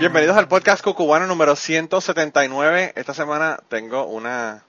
[0.00, 2.94] Bienvenidos al podcast Cucubano número 179.
[2.96, 4.62] Esta semana tengo una,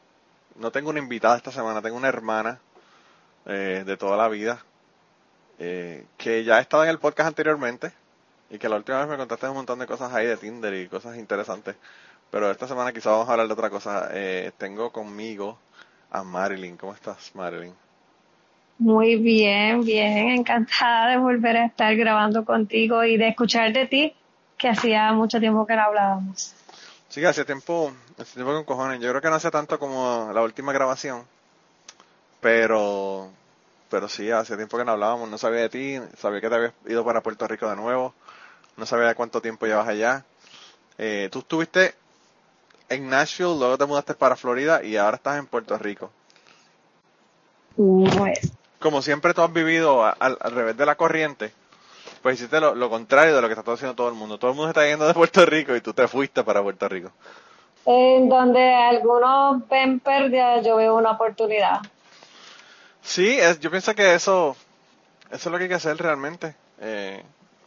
[0.60, 2.60] no tengo una invitada esta semana, tengo una hermana
[3.46, 4.66] eh, de toda la vida
[5.58, 7.94] eh, que ya ha estado en el podcast anteriormente
[8.50, 10.90] y que la última vez me contaste un montón de cosas ahí de Tinder y
[10.90, 11.78] cosas interesantes.
[12.30, 14.10] Pero esta semana quizá vamos a hablar de otra cosa.
[14.12, 15.58] Eh, tengo conmigo
[16.12, 16.76] a Marilyn.
[16.76, 17.74] ¿Cómo estás, Marilyn?
[18.80, 20.28] Muy bien, bien.
[20.32, 24.14] Encantada de volver a estar grabando contigo y de escuchar de ti,
[24.62, 26.54] que hacía mucho tiempo que no hablábamos.
[27.10, 29.02] Sí, hace tiempo, hace tiempo con cojones.
[29.02, 31.24] Yo creo que no hace tanto como la última grabación.
[32.40, 33.30] Pero,
[33.90, 35.30] pero sí, hace tiempo que no hablábamos.
[35.30, 38.14] No sabía de ti, sabía que te habías ido para Puerto Rico de nuevo
[38.78, 40.26] no sabía cuánto tiempo llevas allá.
[40.98, 41.94] Eh, tú estuviste
[42.90, 46.12] en Nashville, luego te mudaste para Florida y ahora estás en Puerto Rico.
[47.76, 48.52] Pues.
[48.80, 51.54] Como siempre tú has vivido al, revés de la corriente,
[52.22, 54.38] pues hiciste lo, contrario de lo que está haciendo todo el mundo.
[54.38, 57.12] Todo el mundo está yendo de Puerto Rico y tú te fuiste para Puerto Rico.
[57.86, 61.82] En donde algunos ven pérdida, yo veo una oportunidad.
[63.02, 64.56] Sí, es, yo pienso que eso,
[65.32, 66.56] eso es lo que hay que hacer realmente.
[66.80, 67.24] Eh,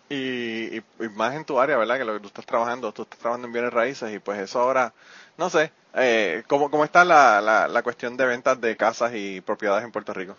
[0.09, 0.83] y,
[1.15, 1.99] más en tu área, ¿verdad?
[1.99, 4.61] Que lo que tú estás trabajando, tú estás trabajando en bienes raíces y pues eso
[4.61, 4.93] ahora,
[5.37, 9.85] no sé, eh, ¿cómo, ¿cómo está la, la, cuestión de ventas de casas y propiedades
[9.85, 10.37] en Puerto Rico?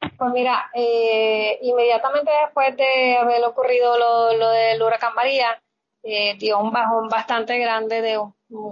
[0.00, 5.60] Pues mira, eh, inmediatamente después de haber ocurrido lo, lo del huracán María,
[6.02, 8.18] eh, dio un bajón bastante grande de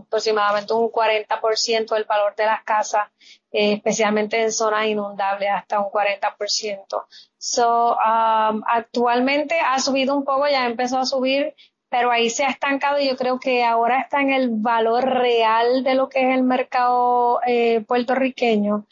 [0.06, 3.08] aproximadamente un 40% del valor de las casas,
[3.52, 7.06] eh, especialmente en zonas inundables, hasta un 40%.
[7.36, 11.54] So, um, actualmente ha subido un poco, ya empezó a subir,
[11.90, 15.84] pero ahí se ha estancado y yo creo que ahora está en el valor real
[15.84, 18.86] de lo que es el mercado eh, puertorriqueño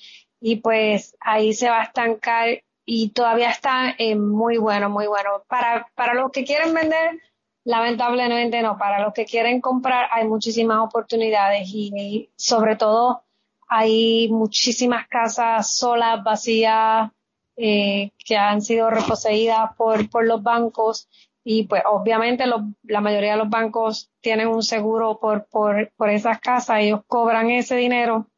[0.49, 5.43] y pues ahí se va a estancar y todavía está eh, muy bueno, muy bueno.
[5.49, 7.21] Para, para los que quieren vender,
[7.65, 8.79] lamentablemente no.
[8.79, 13.25] Para los que quieren comprar hay muchísimas oportunidades y, sobre todo
[13.69, 17.11] hay muchísimas casas solas, vacías,
[17.57, 21.09] eh, que han sido reposeídas por, por los bancos
[21.43, 26.39] y pues obviamente la mayoría de los bancos tienen un seguro por, por, por esas
[26.39, 28.29] casas, ellos cobran ese dinero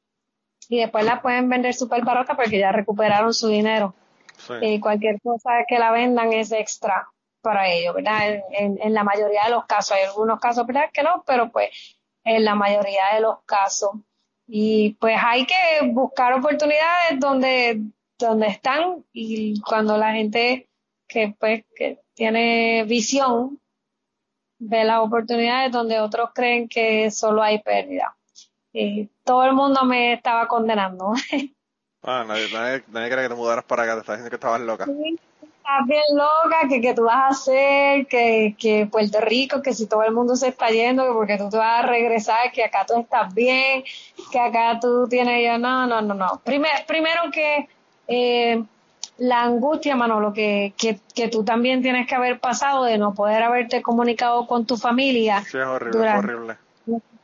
[0.68, 3.94] y después la pueden vender súper barata porque ya recuperaron su dinero.
[4.60, 7.08] y eh, cualquier cosa que la vendan es extra
[7.40, 8.42] para ellos, ¿verdad?
[8.52, 10.90] En, en, la mayoría de los casos, hay algunos casos, ¿verdad?
[10.92, 11.70] Que no, pero pues
[12.24, 13.90] en la mayoría de los casos.
[14.46, 17.82] Y pues hay que buscar oportunidades donde,
[18.18, 20.68] donde están y cuando la gente
[21.06, 23.60] que pues que tiene visión
[24.58, 28.17] ve las oportunidades donde otros creen que solo hay pérdida.
[28.80, 31.12] Y todo el mundo me estaba condenando.
[32.00, 34.60] Ah, nadie, nadie, nadie cree que te mudaras para acá, te estaba diciendo que estabas
[34.60, 34.84] loca.
[34.84, 39.74] Sí, estás bien loca, que, que tú vas a hacer, que, que Puerto Rico, que
[39.74, 42.62] si todo el mundo se está yendo, que porque tú te vas a regresar, que
[42.62, 43.82] acá tú estás bien,
[44.30, 46.40] que acá tú tienes yo, no, no, no, no.
[46.44, 47.68] Primero, primero que
[48.06, 48.62] eh,
[49.16, 53.42] la angustia, Manolo, que, que, que tú también tienes que haber pasado de no poder
[53.42, 55.42] haberte comunicado con tu familia.
[55.42, 56.67] Sí, es horrible, es horrible.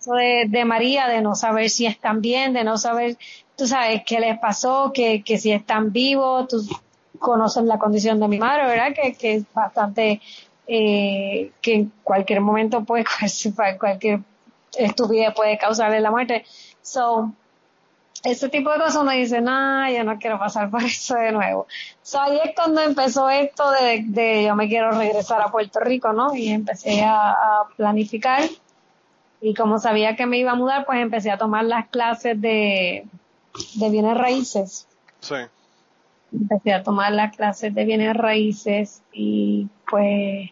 [0.07, 3.17] De, de María, de no saber si están bien, de no saber,
[3.57, 6.67] tú sabes, qué les pasó, que, que si están vivos, tú,
[7.19, 8.95] conocen la condición de mi madre, ¿verdad?
[8.95, 10.21] Que, que es bastante,
[10.67, 13.05] eh, que en cualquier momento puede,
[13.79, 14.21] cualquier
[14.77, 16.45] estupidez puede causarle la muerte.
[16.83, 17.33] So,
[18.25, 21.67] ese tipo de cosas uno dice, no, yo no quiero pasar por eso de nuevo.
[22.03, 26.13] So, ahí es cuando empezó esto de, de yo me quiero regresar a Puerto Rico,
[26.13, 26.35] ¿no?
[26.35, 28.43] Y empecé a, planificar.
[29.45, 33.07] Y como sabía que me iba a mudar, pues empecé a tomar las clases de,
[33.75, 34.89] de bienes raíces.
[35.21, 35.37] Sí
[36.35, 40.51] empecé a tomar las clases de bienes raíces y pues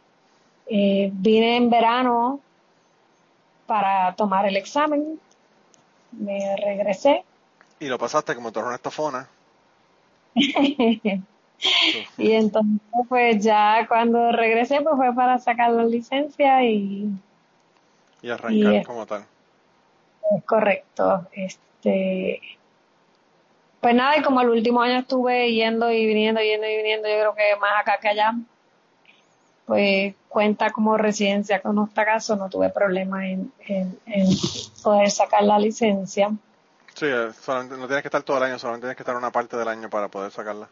[0.66, 2.40] eh, vine en verano
[3.66, 5.18] para tomar el examen,
[6.12, 7.24] me regresé.
[7.80, 9.28] Y lo pasaste como torre una estafona.
[10.34, 11.22] y
[12.18, 17.10] entonces pues ya cuando regresé pues fue para sacar la licencia y...
[18.22, 19.24] Y arrancar como tal.
[20.36, 21.28] Es correcto.
[21.32, 22.40] Este,
[23.80, 27.14] pues nada, y como el último año estuve yendo y viniendo, yendo y viniendo, yo
[27.14, 28.32] creo que más acá que allá.
[29.66, 34.28] pues cuenta como residencia con casa, no tuve problema en, en, en
[34.82, 36.30] poder sacar la licencia.
[36.94, 39.30] Sí, eh, solamente, no tienes que estar todo el año, solamente tienes que estar una
[39.32, 40.68] parte del año para poder sacarla.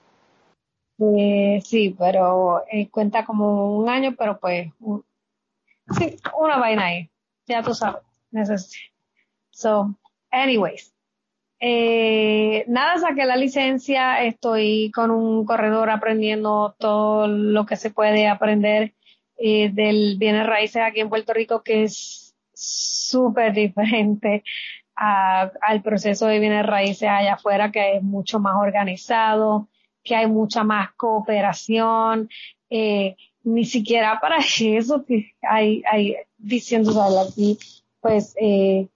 [0.98, 5.04] Eh, sí, pero eh, cuenta como un año, pero pues, un-
[5.98, 7.09] sí, una vaina ahí,
[7.50, 8.02] ya tú sabes.
[9.50, 9.96] So,
[10.30, 10.94] anyways,
[11.58, 18.28] eh, nada, saqué la licencia, estoy con un corredor aprendiendo todo lo que se puede
[18.28, 18.94] aprender
[19.36, 24.44] eh, del bienes raíces aquí en Puerto Rico, que es súper diferente
[24.94, 29.68] al proceso de bienes raíces allá afuera, que es mucho más organizado,
[30.04, 32.28] que hay mucha más cooperación,
[32.68, 35.04] eh, ni siquiera para eso
[35.42, 37.32] hay, hay diciendo ¿sabes?
[37.32, 37.58] aquí,
[38.00, 38.88] pues eh,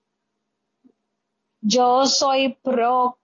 [1.61, 3.19] yo soy pro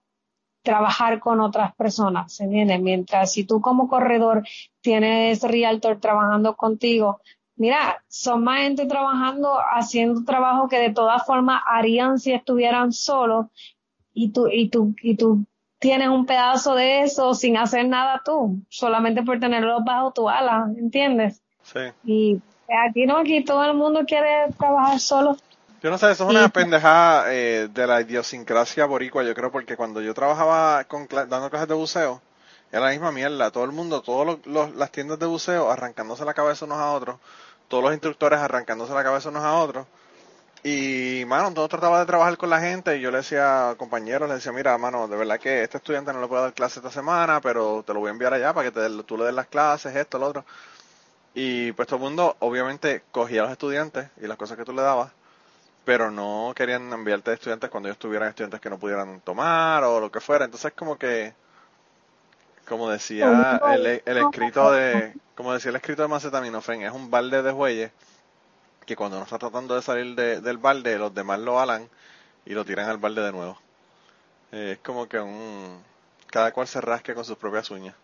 [0.63, 2.79] trabajar con otras personas, ¿se?
[2.79, 4.43] Mientras si tú como corredor
[4.81, 7.19] tienes realtor trabajando contigo,
[7.55, 13.47] mira, son más gente trabajando, haciendo trabajo que de todas formas harían si estuvieran solos
[14.13, 15.45] y tú, y tú, y tú
[15.79, 20.71] tienes un pedazo de eso sin hacer nada tú, solamente por tenerlo bajo tu ala,
[20.77, 21.41] ¿entiendes?
[21.63, 21.79] Sí.
[22.05, 22.41] Y
[22.85, 25.37] aquí no, aquí todo el mundo quiere trabajar solo.
[25.81, 29.75] Yo no sé, eso es una pendejada eh, de la idiosincrasia boricua, yo creo, porque
[29.75, 32.21] cuando yo trabajaba con dando clases de buceo,
[32.71, 33.51] era la misma mierda.
[33.51, 34.37] Todo el mundo, todas
[34.75, 37.17] las tiendas de buceo arrancándose la cabeza unos a otros,
[37.67, 39.87] todos los instructores arrancándose la cabeza unos a otros.
[40.63, 44.29] Y, mano, todo trataba de trabajar con la gente y yo le decía a compañeros,
[44.29, 46.91] le decía, mira, mano, de verdad que este estudiante no le puedo dar clase esta
[46.91, 49.47] semana, pero te lo voy a enviar allá para que te, tú le des las
[49.47, 50.45] clases, esto, lo otro.
[51.33, 54.73] Y pues todo el mundo, obviamente, cogía a los estudiantes y las cosas que tú
[54.73, 55.11] le dabas,
[55.85, 60.11] pero no querían enviarte estudiantes cuando ellos tuvieran estudiantes que no pudieran tomar o lo
[60.11, 60.45] que fuera.
[60.45, 61.35] Entonces, como que,
[62.67, 67.41] como decía el, el escrito de, como decía el escrito de Macetaminofen, es un balde
[67.43, 67.91] de bueyes
[68.85, 71.89] que cuando uno está tratando de salir de- del balde, los demás lo alan
[72.45, 73.59] y lo tiran al balde de nuevo.
[74.53, 75.83] Eh, es como que un,
[76.31, 77.95] cada cual se rasque con sus propias uñas.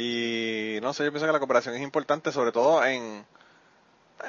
[0.00, 3.26] Y no sé, yo pienso que la cooperación es importante, sobre todo en,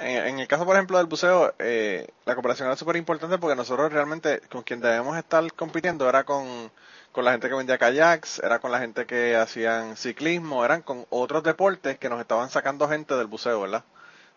[0.01, 3.93] en, el caso, por ejemplo, del buceo, eh, la cooperación era súper importante porque nosotros
[3.93, 6.69] realmente con quien debemos estar compitiendo era con,
[7.13, 11.05] con la gente que vendía kayaks, era con la gente que hacían ciclismo, eran con
[11.09, 13.85] otros deportes que nos estaban sacando gente del buceo, ¿verdad?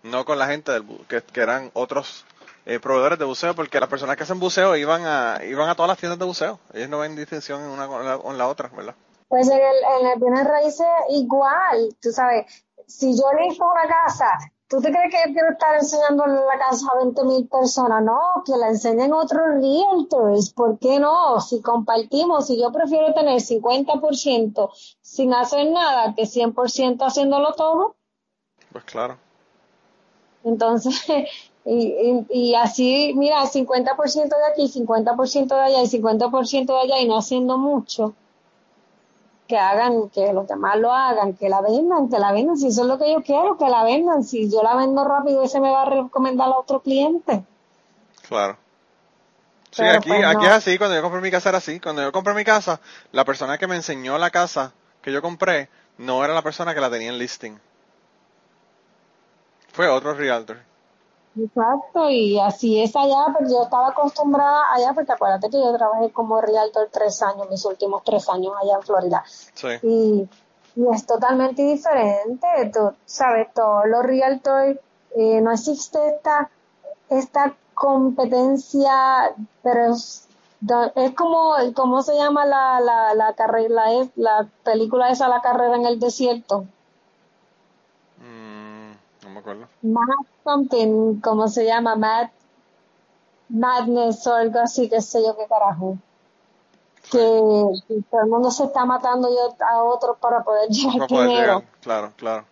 [0.05, 2.27] No con la gente del, que, que eran otros
[2.65, 5.89] eh, proveedores de buceo, porque las personas que hacen buceo iban a, iban a todas
[5.89, 6.61] las tiendas de buceo.
[6.75, 8.95] Ellos no ven distinción en una con la, con la otra, ¿verdad?
[9.35, 12.47] Pues en el, en el bienes raíces igual, tú sabes,
[12.87, 14.27] si yo listo una casa,
[14.69, 18.05] ¿tú te crees que yo quiero estar enseñando la casa a 20 mil personas?
[18.05, 21.41] No, que la enseñen otros realtors, ¿por qué no?
[21.41, 24.71] Si compartimos, si yo prefiero tener 50%
[25.01, 27.97] sin hacer nada que 100% haciéndolo todo,
[28.71, 29.19] Pues claro.
[30.45, 31.05] entonces,
[31.65, 37.01] y, y, y así, mira, 50% de aquí, 50% de allá y 50% de allá
[37.01, 38.15] y no haciendo mucho,
[39.47, 42.83] que hagan, que los demás lo hagan, que la vendan, que la vendan, si eso
[42.83, 45.71] es lo que yo quiero, que la vendan, si yo la vendo rápido, ese me
[45.71, 47.45] va a recomendar a otro cliente.
[48.29, 48.57] Claro.
[49.71, 50.45] Sí, Pero, aquí, pues, aquí no.
[50.45, 51.81] es así, cuando yo compré mi casa era así.
[51.81, 52.81] Cuando yo compré mi casa,
[53.13, 54.73] la persona que me enseñó la casa
[55.03, 57.59] que yo compré no era la persona que la tenía en listing.
[59.73, 60.59] Fue otro realtor.
[61.37, 66.13] Exacto, y así es allá, pero yo estaba acostumbrada allá, porque acuérdate que yo trabajé
[66.13, 69.25] como realtor tres años, mis últimos tres años allá en Florida.
[69.27, 70.29] Sí, y,
[70.77, 72.47] y es totalmente diferente.
[72.73, 74.79] Tú sabes, todos los realtors,
[75.17, 76.51] eh, no existe esta,
[77.09, 80.29] esta competencia, pero es,
[80.95, 85.75] es como, ¿cómo se llama la, la, la carrera, la, la película esa, La carrera
[85.75, 86.65] en el desierto?
[88.19, 88.93] Mm,
[89.25, 89.67] no me acuerdo.
[89.83, 90.05] Mad
[90.45, 91.97] something, ¿cómo se llama?
[91.97, 92.29] Mad,
[93.49, 95.97] Madness o algo así, qué sé yo qué carajo.
[97.11, 97.19] Que,
[97.89, 101.27] que todo el mundo se está matando yo a otro para poder llegar No poder
[101.29, 101.59] primero.
[101.59, 101.65] llegar.
[101.81, 102.45] Claro, claro.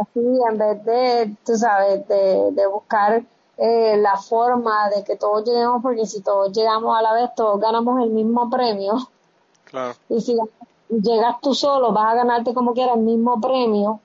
[0.00, 3.22] así en vez de, tú sabes, de, de buscar
[3.56, 7.60] eh, la forma de que todos lleguemos, porque si todos llegamos a la vez, todos
[7.60, 8.94] ganamos el mismo premio.
[9.64, 9.94] Claro.
[10.08, 10.36] Y si
[10.88, 14.00] llegas tú solo, vas a ganarte como quieras el mismo premio.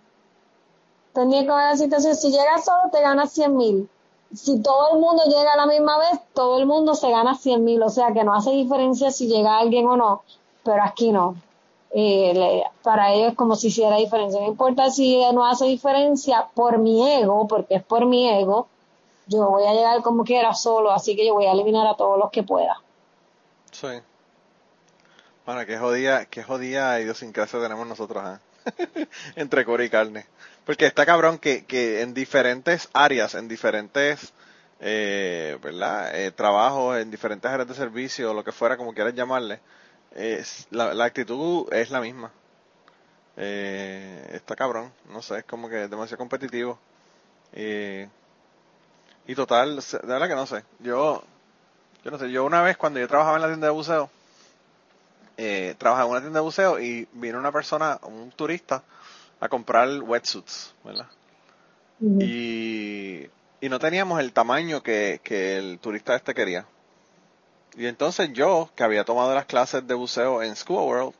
[1.15, 3.89] Tendría que la situación, si llegas solo, te ganas 100 mil.
[4.35, 7.63] Si todo el mundo llega a la misma vez, todo el mundo se gana 100
[7.63, 7.81] mil.
[7.81, 10.23] O sea que no hace diferencia si llega alguien o no,
[10.65, 11.35] pero aquí no.
[11.91, 14.41] Eh, para ellos es como si hiciera diferencia.
[14.41, 18.67] No importa si no hace diferencia por mi ego, porque es por mi ego,
[19.27, 22.19] yo voy a llegar como quiera solo, así que yo voy a eliminar a todos
[22.19, 22.81] los que pueda.
[23.71, 23.87] Sí.
[25.45, 28.39] Bueno, qué jodida, qué jodida idiosincrasia tenemos nosotros, ¿ah?
[29.37, 30.25] Entre core y carne.
[30.65, 34.33] Porque está cabrón que, que en diferentes áreas, en diferentes,
[34.79, 36.19] eh, ¿verdad?
[36.19, 39.59] Eh, trabajos, en diferentes áreas de servicio, lo que fuera, como quieras llamarle,
[40.15, 42.31] es, la, la actitud es la misma.
[43.37, 46.79] Eh, está cabrón, no sé, es como que es demasiado competitivo.
[47.53, 48.07] Eh,
[49.27, 50.63] y total, de verdad que no sé.
[50.79, 51.23] Yo,
[52.03, 54.09] yo no sé, yo una vez cuando yo trabajaba en la tienda de buceo,
[55.37, 58.83] eh, trabajaba en una tienda de buceo y vino una persona, un turista,
[59.45, 61.07] a comprar wetsuits, ¿verdad?
[62.01, 63.27] y,
[63.61, 66.65] y no teníamos el tamaño que, que el turista este quería.
[67.77, 71.13] Y entonces yo, que había tomado las clases de buceo en Scuba World,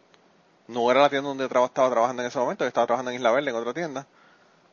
[0.68, 3.32] no era la tienda donde estaba trabajando en ese momento, yo estaba trabajando en Isla
[3.32, 4.08] Verde, en otra tienda,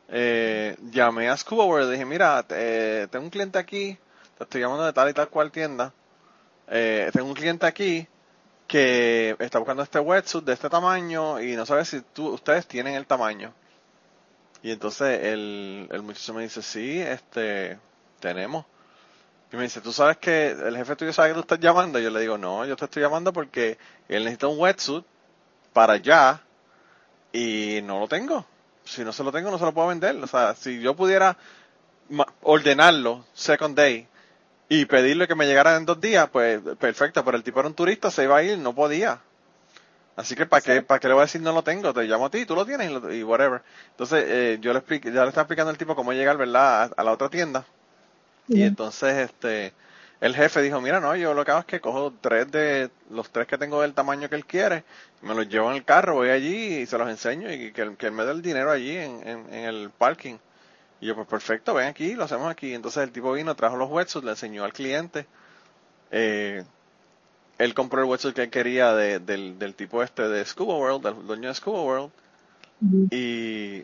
[0.09, 3.97] eh, llamé a Scuba World y dije, mira, eh, tengo un cliente aquí,
[4.37, 5.93] te estoy llamando de tal y tal cual tienda,
[6.67, 8.07] eh, tengo un cliente aquí
[8.67, 12.95] que está buscando este wetsuit de este tamaño y no sabe si tú, ustedes tienen
[12.95, 13.53] el tamaño.
[14.61, 17.77] Y entonces el, el muchacho me dice, sí, este,
[18.19, 18.65] tenemos.
[19.51, 21.99] Y me dice, ¿tú sabes que el jefe tuyo sabe que tú estás llamando?
[21.99, 23.77] Y yo le digo, no, yo te estoy llamando porque
[24.07, 25.05] él necesita un wetsuit
[25.73, 26.41] para allá
[27.31, 28.45] y no lo tengo.
[28.85, 30.15] Si no se lo tengo, no se lo puedo vender.
[30.15, 31.37] O sea, si yo pudiera
[32.41, 34.07] ordenarlo, second day,
[34.73, 37.75] y pedirle que me llegara en dos días, pues perfecto, pero el tipo era un
[37.75, 39.19] turista, se iba a ir, no podía.
[40.15, 41.93] Así que, ¿para qué, ¿para qué le voy a decir no lo tengo?
[41.93, 43.61] Te llamo a ti, tú lo tienes y, whatever.
[43.91, 47.03] Entonces, eh, yo le expliqué, ya le estaba explicando al tipo cómo llegar, ¿verdad?, a,
[47.03, 47.65] la otra tienda.
[48.47, 49.73] Y entonces, este,
[50.21, 53.29] el jefe dijo, mira, no, yo lo que hago es que cojo tres de los
[53.29, 54.83] tres que tengo del tamaño que él quiere,
[55.21, 57.95] me los llevo en el carro, voy allí y se los enseño y que, él,
[57.95, 60.37] que él me dé el dinero allí en, en, en, el parking.
[61.03, 62.73] Y yo, pues perfecto, ven aquí, lo hacemos aquí.
[62.73, 65.25] Entonces el tipo vino, trajo los wetsuits, le enseñó al cliente.
[66.11, 66.63] Eh,
[67.57, 71.03] él compró el wetsuit que él quería de, del, del tipo este de Scuba World,
[71.03, 72.11] del dueño de Scuba World.
[73.11, 73.83] Y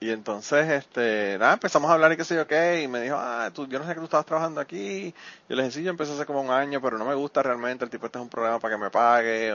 [0.00, 3.16] y entonces, este, nada, empezamos a hablar y qué sé yo qué, y me dijo,
[3.18, 5.12] ah, tú, yo no sé que tú estabas trabajando aquí.
[5.48, 7.84] Yo le dije, sí, yo empecé hace como un año, pero no me gusta realmente,
[7.84, 9.52] el tipo este es un problema para que me pague.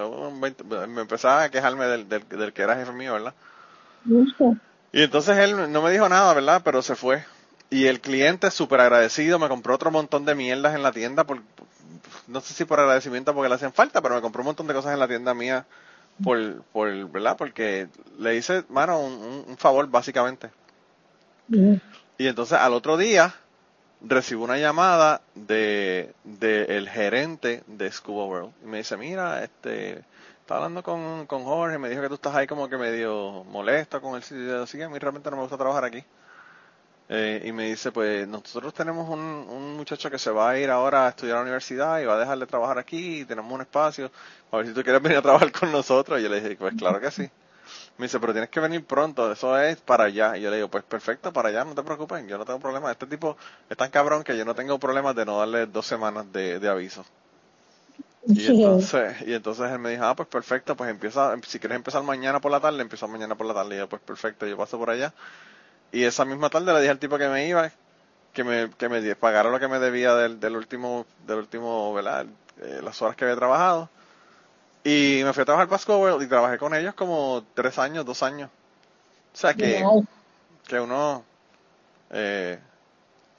[0.88, 3.34] me empezaba a quejarme del, del, del, que era jefe mío, ¿verdad?
[4.94, 6.62] Y entonces él no me dijo nada, ¿verdad?
[6.64, 7.26] Pero se fue.
[7.70, 11.42] Y el cliente, súper agradecido, me compró otro montón de mierdas en la tienda, por,
[12.28, 14.76] no sé si por agradecimiento porque le hacían falta, pero me compró un montón de
[14.76, 15.66] cosas en la tienda mía
[16.24, 17.36] por, por ¿verdad?
[17.36, 17.88] Porque
[18.20, 20.52] le hice, mano, un, un favor básicamente.
[22.20, 23.34] Y entonces al otro día
[24.02, 30.04] recibo una llamada de, de el gerente de Scuba World y me dice, mira, este,
[30.44, 34.02] estaba hablando con, con Jorge, me dijo que tú estás ahí como que medio molesto
[34.02, 36.04] con el sitio, así que a mí realmente no me gusta trabajar aquí.
[37.08, 40.70] Eh, y me dice, pues nosotros tenemos un, un, muchacho que se va a ir
[40.70, 43.52] ahora a estudiar a la universidad y va a dejar de trabajar aquí y tenemos
[43.54, 44.12] un espacio,
[44.52, 46.20] a ver si tú quieres venir a trabajar con nosotros.
[46.20, 47.30] Y yo le dije, pues claro que sí.
[47.98, 50.36] Me dice, pero tienes que venir pronto, eso es para allá.
[50.38, 52.92] Y yo le digo, pues perfecto, para allá, no te preocupes, yo no tengo problema.
[52.92, 53.38] Este tipo
[53.70, 56.70] es tan cabrón que yo no tengo problemas de no darle dos semanas de, de
[56.70, 57.06] aviso.
[58.28, 62.04] Y entonces, y entonces él me dijo, ah, pues perfecto, pues empieza, si quieres empezar
[62.04, 63.76] mañana por la tarde, empieza mañana por la tarde.
[63.76, 65.14] Y yo, pues perfecto, yo paso por allá.
[65.92, 67.72] Y esa misma tarde le dije al tipo que me iba,
[68.34, 72.26] que me, que me pagara lo que me debía del, del último, del último, ¿verdad?
[72.62, 73.90] Eh, las horas que había trabajado.
[74.84, 78.22] Y me fui a trabajar para Scoville y trabajé con ellos como tres años, dos
[78.22, 78.50] años.
[79.34, 79.84] O sea que,
[80.68, 81.24] que uno,
[82.12, 82.60] eh,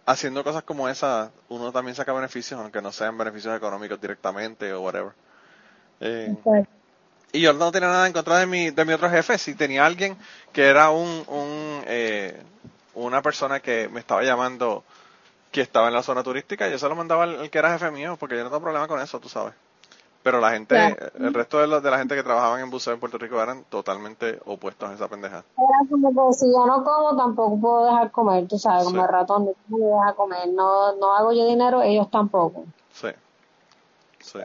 [0.07, 4.83] haciendo cosas como esa, uno también saca beneficios, aunque no sean beneficios económicos directamente o
[4.83, 5.13] whatever.
[6.01, 6.35] Eh,
[7.33, 9.87] y yo no tenía nada en contra de mi, de mi otro jefe, si tenía
[9.87, 10.17] alguien
[10.53, 12.41] que era un, un eh,
[12.95, 14.85] una persona que me estaba llamando
[15.51, 18.17] que estaba en la zona turística, yo se lo mandaba al, que era jefe mío,
[18.19, 19.55] porque yo no tengo problema con eso, tú sabes.
[20.25, 20.75] Pero la gente,
[21.19, 23.63] el resto de, los, de la gente que trabajaban en buceo en Puerto Rico eran
[23.65, 25.45] totalmente opuestos a esa pendeja.
[25.55, 29.09] Era como que si yo no como, tampoco puedo dejar comer, tú sabes, como el
[29.09, 32.65] ratón, no me deja comer, no, no hago yo dinero, ellos tampoco.
[32.91, 33.09] Sí,
[34.21, 34.39] sí.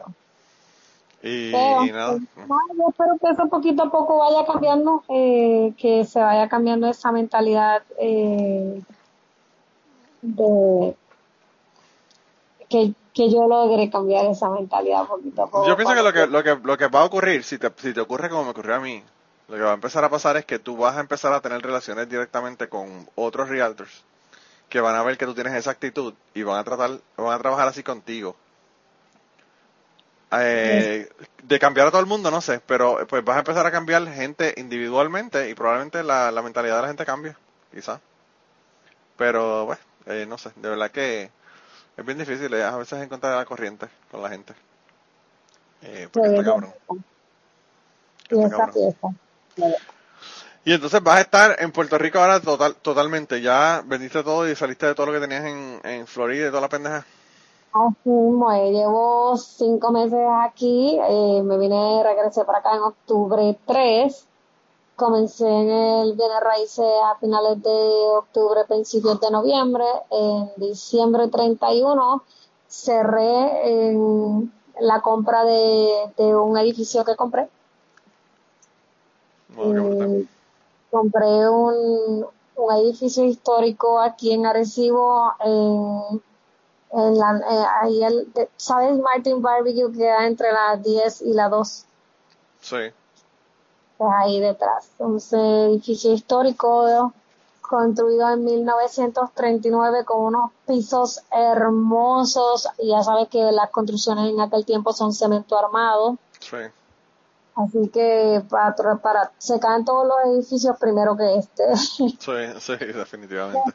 [1.22, 2.18] Y, nada.
[2.18, 7.10] yo espero que eso poquito a poco vaya cambiando, eh, que se vaya cambiando esa
[7.10, 8.82] mentalidad eh,
[10.20, 10.94] de
[12.68, 15.66] que, que yo logre cambiar esa mentalidad poquito a poco.
[15.66, 17.92] Yo pienso que lo que, lo que lo que va a ocurrir, si te, si
[17.92, 19.02] te ocurre como me ocurrió a mí,
[19.48, 21.60] lo que va a empezar a pasar es que tú vas a empezar a tener
[21.60, 24.04] relaciones directamente con otros realtors
[24.68, 27.38] que van a ver que tú tienes esa actitud y van a tratar, van a
[27.38, 28.36] trabajar así contigo
[30.38, 31.08] eh,
[31.42, 34.06] de cambiar a todo el mundo, no sé, pero pues vas a empezar a cambiar
[34.06, 37.34] gente individualmente y probablemente la, la mentalidad de la gente cambie,
[37.72, 38.00] quizás.
[39.16, 41.30] Pero, bueno, eh, no sé, de verdad que
[42.00, 44.54] es bien difícil eh, a veces encontrar la corriente con la gente.
[45.82, 46.74] Eh, porque está cabrón.
[50.64, 53.40] Y entonces vas a estar en Puerto Rico ahora total, totalmente.
[53.40, 56.60] Ya vendiste todo y saliste de todo lo que tenías en, en Florida y toda
[56.60, 57.04] la pendeja.
[57.72, 63.58] Así mismo, eh, llevo cinco meses aquí, eh, me vine, regresé para acá en octubre
[63.64, 64.26] 3,
[65.00, 67.70] comencé en el Bienes Raíces a finales de
[68.18, 72.22] octubre, principios de noviembre, en diciembre 31
[72.68, 77.48] cerré en la compra de, de un edificio que compré.
[79.56, 80.26] Eh,
[80.90, 82.26] compré un,
[82.56, 86.22] un edificio histórico aquí en Arecibo, en,
[86.92, 88.28] en la, eh, ahí el,
[88.58, 91.84] ¿sabes Martin Barbecue que queda entre las 10 y las 2?
[92.60, 92.76] Sí.
[94.00, 94.88] Pues ahí detrás.
[94.92, 97.12] Entonces, edificio histórico
[97.60, 102.66] construido en 1939 con unos pisos hermosos.
[102.82, 106.16] Ya sabes que las construcciones en aquel tiempo son cemento armado.
[106.38, 106.56] Sí.
[107.56, 111.64] Así que para, para se caen todos los edificios primero que este.
[111.76, 112.08] Sí,
[112.58, 113.74] sí, definitivamente.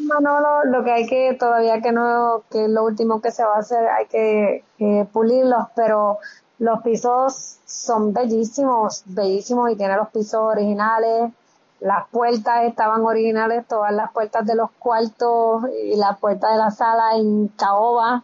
[0.00, 3.56] Manolo, lo que hay que todavía que no, que es lo último que se va
[3.56, 6.18] a hacer, hay que eh, pulirlos, pero
[6.58, 11.32] los pisos son bellísimos, bellísimos y tiene los pisos originales,
[11.80, 16.70] las puertas estaban originales, todas las puertas de los cuartos y las puertas de la
[16.70, 18.22] sala en caoba,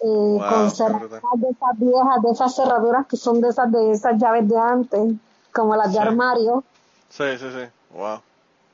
[0.00, 3.92] eh, Wow, con cerraduras de esas viejas, de esas cerraduras que son de esas, de
[3.92, 5.14] esas llaves de antes,
[5.52, 6.64] como las de armario.
[7.10, 7.96] Sí, sí, sí.
[7.96, 8.20] Wow.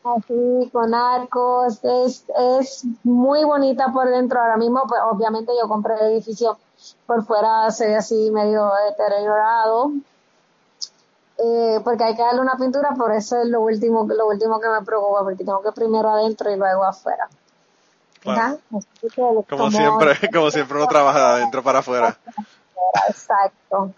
[0.04, 2.25] Así, con arcos, es,
[2.59, 4.40] es muy bonita por dentro.
[4.40, 6.58] Ahora mismo, pues obviamente yo compré el edificio
[7.06, 9.92] por fuera, se ve así medio deteriorado,
[11.38, 14.68] eh, porque hay que darle una pintura, por eso es lo último, lo último que
[14.68, 17.28] me preocupa, porque tengo que primero adentro y luego afuera.
[18.21, 18.58] Claro.
[19.00, 19.08] Que
[19.49, 22.16] Como siempre, como siempre uno trabaja de adentro para afuera.
[23.08, 23.92] Exacto.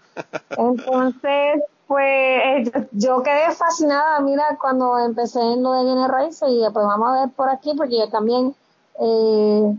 [0.57, 6.49] Entonces, pues eh, yo, yo quedé fascinada, mira, cuando empecé en lo de bienes raíces
[6.49, 8.55] y pues vamos a ver por aquí, porque yo también,
[8.99, 9.77] eh,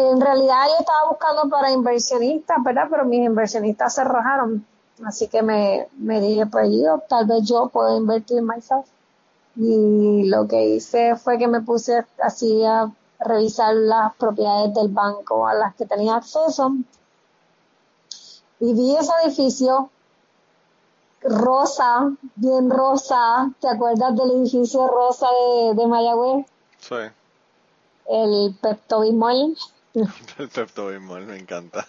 [0.00, 2.88] en realidad yo estaba buscando para inversionistas, ¿verdad?
[2.90, 4.66] Pero mis inversionistas se rajaron.
[5.04, 8.86] Así que me, me dije, pues yo, tal vez yo puedo invertir myself.
[9.56, 15.46] Y lo que hice fue que me puse así a revisar las propiedades del banco
[15.46, 16.72] a las que tenía acceso
[18.60, 19.90] y vi ese edificio
[21.22, 26.46] rosa, bien rosa, ¿te acuerdas del edificio rosa de, de Mayagüez?
[26.78, 26.96] Sí.
[28.08, 29.56] El Pepto Bismol.
[29.94, 31.86] El Pepto Bismol me encanta.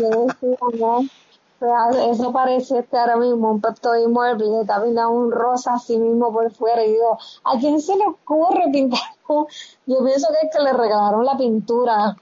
[0.00, 0.26] Yo
[1.64, 5.98] sea, eso parece este ahora mismo un Pepto Bismol, y está pintado un rosa así
[5.98, 9.00] mismo por fuera y digo, ¿a quién se le ocurre pintar?
[9.28, 9.46] un-?"
[9.86, 12.16] Yo pienso que es que le regalaron la pintura.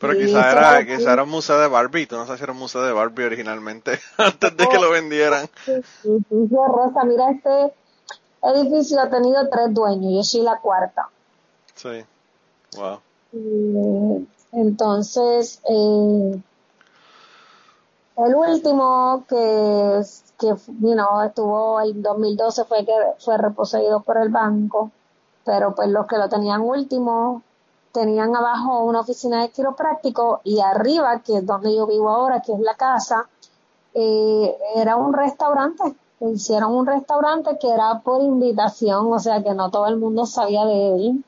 [0.00, 2.06] Pero quizá era, quizá era un museo de Barbie.
[2.06, 5.48] Tú no sabes si era un museo de Barbie originalmente, antes de que lo vendieran.
[5.66, 7.04] edificio rosa.
[7.04, 7.74] Mira, este
[8.42, 11.08] edificio ha tenido tres dueños, yo soy la cuarta.
[11.74, 12.04] Sí.
[12.76, 13.00] Wow.
[13.32, 16.42] Y, entonces, eh,
[18.16, 20.02] el último que,
[20.38, 24.90] que you know, estuvo el 2012 fue que fue reposeído por el banco,
[25.44, 27.42] pero pues los que lo tenían último
[27.92, 32.52] tenían abajo una oficina de quiropráctico y arriba, que es donde yo vivo ahora, que
[32.52, 33.28] es la casa,
[33.94, 35.96] eh, era un restaurante.
[36.20, 40.64] Hicieron un restaurante que era por invitación, o sea que no todo el mundo sabía
[40.66, 41.24] de él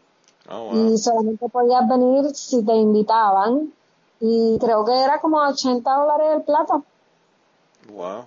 [0.51, 0.93] Oh, wow.
[0.93, 3.73] y solamente podías venir si te invitaban
[4.21, 6.85] y creo que era como 80 dólares el plato.
[7.93, 8.25] Wow.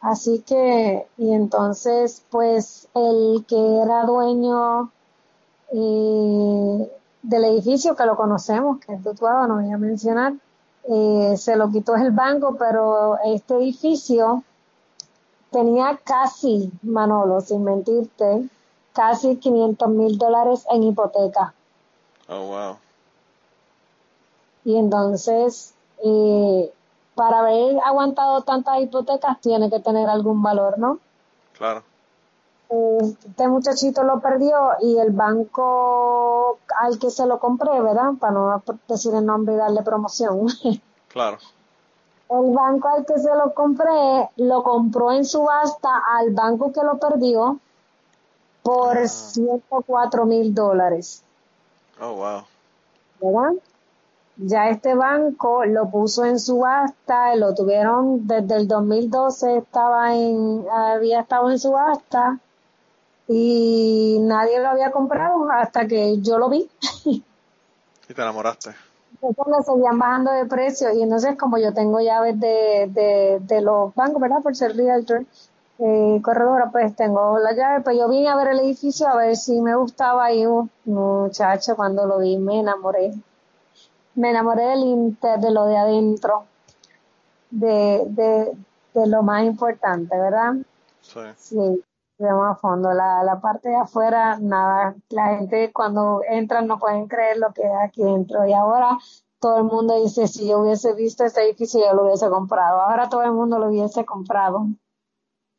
[0.00, 4.90] Así que, y entonces, pues, el que era dueño
[5.72, 6.92] eh,
[7.22, 10.34] del edificio, que lo conocemos, que es Tutuado, no voy a mencionar,
[10.90, 14.44] eh, se lo quitó el banco, pero este edificio
[15.50, 18.46] tenía casi, Manolo, sin mentirte,
[18.94, 21.52] casi 500 mil dólares en hipoteca.
[22.28, 22.76] Oh, wow.
[24.64, 26.72] Y entonces, eh,
[27.14, 30.98] para haber aguantado tantas hipotecas, tiene que tener algún valor, ¿no?
[31.52, 31.82] Claro.
[32.70, 38.12] Eh, Este muchachito lo perdió y el banco al que se lo compré, ¿verdad?
[38.18, 40.46] Para no decir el nombre y darle promoción.
[41.08, 41.38] Claro.
[42.28, 46.98] El banco al que se lo compré lo compró en subasta al banco que lo
[46.98, 47.60] perdió
[48.64, 49.06] por Ah.
[49.06, 51.22] 104 mil dólares.
[52.00, 52.42] Oh, wow.
[53.20, 53.62] ¿verdad?
[54.36, 61.20] Ya este banco lo puso en subasta, lo tuvieron desde el 2012, estaba en, había
[61.20, 62.40] estado en subasta
[63.28, 66.68] y nadie lo había comprado hasta que yo lo vi.
[67.04, 68.70] Y te enamoraste.
[69.22, 73.60] Entonces le seguían bajando de precio y entonces como yo tengo llaves de, de, de
[73.62, 74.42] los bancos, ¿verdad?
[74.42, 75.24] Por ser realtor,
[75.78, 79.36] eh, corredora, pues tengo la llave, pues yo vine a ver el edificio a ver
[79.36, 83.12] si me gustaba y un muchacho cuando lo vi me enamoré.
[84.14, 86.44] Me enamoré del inter, de lo de adentro,
[87.50, 88.56] de, de,
[88.94, 90.54] de lo más importante, ¿verdad?
[91.00, 91.20] Sí.
[91.36, 91.84] Sí,
[92.24, 92.92] a fondo.
[92.92, 97.66] La, la parte de afuera, nada, la gente cuando entran no pueden creer lo que
[97.66, 98.98] hay aquí dentro y ahora
[99.40, 103.08] todo el mundo dice, si yo hubiese visto este edificio yo lo hubiese comprado, ahora
[103.08, 104.68] todo el mundo lo hubiese comprado.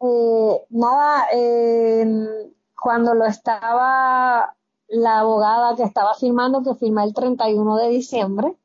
[0.06, 4.56] Eh, nada, eh, cuando lo estaba
[4.88, 8.56] la abogada que estaba firmando, que firma el 31 de diciembre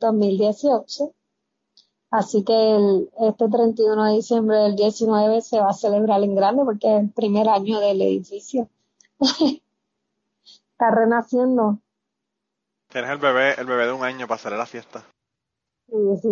[0.00, 1.12] 2018.
[2.10, 6.64] Así que el, este 31 de diciembre del 19 se va a celebrar en grande
[6.64, 8.68] porque es el primer año del edificio.
[9.18, 11.78] Está renaciendo.
[12.88, 15.04] Tienes el bebé, el bebé de un año para hacer la fiesta.
[15.88, 16.28] Sí, sí,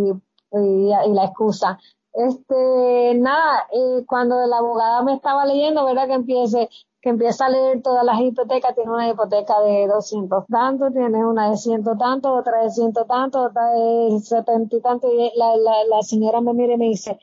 [0.52, 1.78] y, y la excusa.
[2.14, 6.06] Este, nada, eh, cuando la abogada me estaba leyendo, ¿verdad?
[6.06, 6.68] Que empiece,
[7.00, 11.50] que empieza a leer todas las hipotecas, tiene una hipoteca de 200 tanto, tiene una
[11.50, 16.40] de ciento tanto, otra de ciento tanto, otra de 70 y tanto, y la, señora
[16.42, 17.18] me mira y me dice,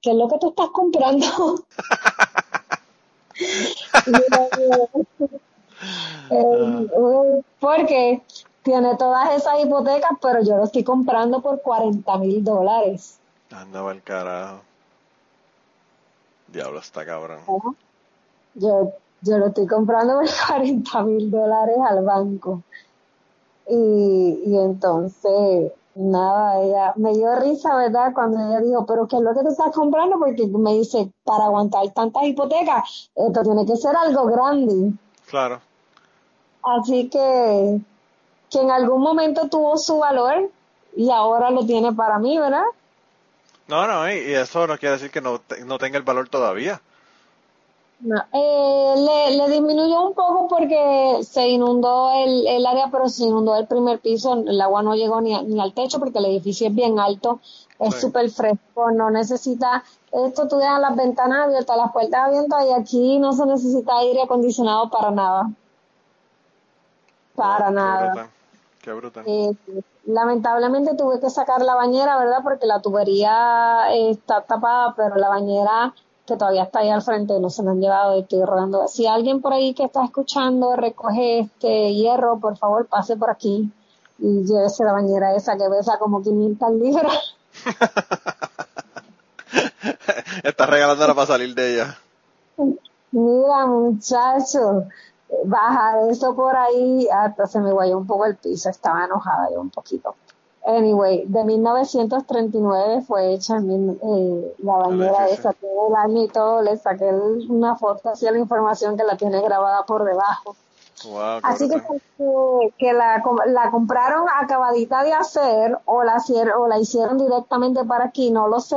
[0.00, 1.26] ¿qué es lo que tú estás comprando?
[6.30, 6.88] Eh,
[7.60, 8.22] porque
[8.62, 13.20] tiene todas esas hipotecas, pero yo lo estoy comprando por 40 mil dólares.
[13.50, 14.62] Andaba el carajo.
[16.48, 17.40] Diablo, está cabrón.
[18.54, 22.62] Yo, yo lo estoy comprando por 40 mil dólares al banco.
[23.68, 28.12] Y, y entonces, nada, ella me dio risa, ¿verdad?
[28.12, 30.18] Cuando ella dijo, pero ¿qué es lo que tú estás comprando?
[30.18, 34.92] Porque me dice, para aguantar tantas hipotecas, esto tiene que ser algo grande.
[35.28, 35.60] Claro.
[36.62, 37.80] Así que,
[38.50, 40.50] que en algún momento tuvo su valor
[40.96, 42.64] y ahora lo tiene para mí, ¿verdad?
[43.66, 46.80] No, no, y, eso no quiere decir que no, te- no tenga el valor todavía.
[48.00, 53.24] No, eh, le, le disminuyó un poco porque se inundó el, el área, pero se
[53.24, 54.34] inundó el primer piso.
[54.34, 57.40] El agua no llegó ni, a- ni al techo porque el edificio es bien alto,
[57.78, 58.00] es Sí.
[58.02, 59.82] súper fresco, no necesita.
[60.12, 64.22] Esto tú dejas las ventanas abiertas, las puertas abiertas y aquí no se necesita aire
[64.22, 65.50] acondicionado para nada.
[67.34, 68.28] Para nada.
[68.84, 69.24] Qué brutal.
[69.26, 69.56] Eh,
[70.04, 72.40] lamentablemente tuve que sacar la bañera, ¿verdad?
[72.42, 75.94] Porque la tubería eh, está tapada, pero la bañera
[76.26, 78.86] que todavía está ahí al frente no se me han llevado y estoy rodando.
[78.86, 83.70] Si alguien por ahí que está escuchando recoge este hierro, por favor pase por aquí
[84.18, 87.36] y llévese la bañera esa que pesa como 500 libras.
[90.42, 91.96] Estás regalándola para salir de ella.
[93.12, 94.88] Mira, muchacho,
[95.44, 99.60] bajar eso por ahí, hasta se me guayó un poco el piso, estaba enojada yo
[99.60, 100.14] un poquito.
[100.66, 105.50] Anyway, de 1939 fue hecha mil- eh, la bañera edificio.
[105.50, 107.04] esa, todo el año y todo, le saqué
[107.50, 110.56] una foto hacia la información que la tiene grabada por debajo.
[111.04, 111.82] Wow, Así que,
[112.16, 116.16] que, que la, la compraron acabadita de hacer o la,
[116.56, 118.76] o la hicieron directamente para aquí, no lo sé,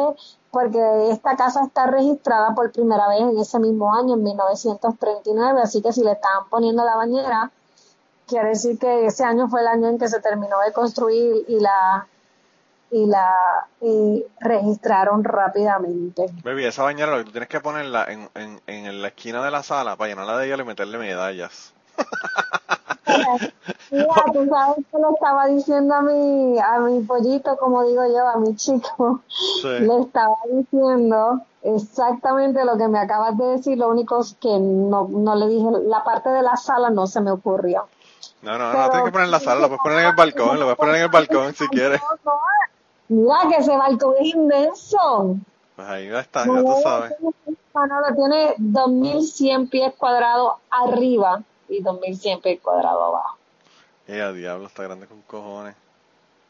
[0.51, 5.81] porque esta casa está registrada por primera vez en ese mismo año, en 1939, así
[5.81, 7.51] que si le estaban poniendo la bañera,
[8.27, 11.59] quiere decir que ese año fue el año en que se terminó de construir y
[11.59, 12.07] la
[12.89, 13.33] y la
[13.81, 16.27] y registraron rápidamente.
[16.43, 19.51] Baby, esa bañera lo que tú tienes que ponerla en, en, en la esquina de
[19.51, 21.73] la sala para llenarla de hielo y meterle medallas.
[23.91, 28.27] Mira, tú sabes que le estaba diciendo a mi, a mi pollito, como digo yo,
[28.27, 29.21] a mi chico,
[29.61, 29.67] Sí.
[29.79, 35.07] le estaba diciendo exactamente lo que me acabas de decir, lo único es que no,
[35.09, 37.87] no le dije, la parte de la sala no se me ocurrió.
[38.41, 40.15] No, no, no, Pero- tienes que poner en la sala, lo puedes poner en el
[40.15, 42.01] balcón, lo puedes poner en el balcón si quieres.
[43.09, 45.35] Mira que ese balcón es inmenso.
[45.75, 47.13] Pues ahí está, ya tú sabes.
[47.73, 53.37] Manolo tiene 2100 pies cuadrados arriba y 2100 pies cuadrados abajo.
[54.07, 55.75] Eh, a diablo, está grande con cojones.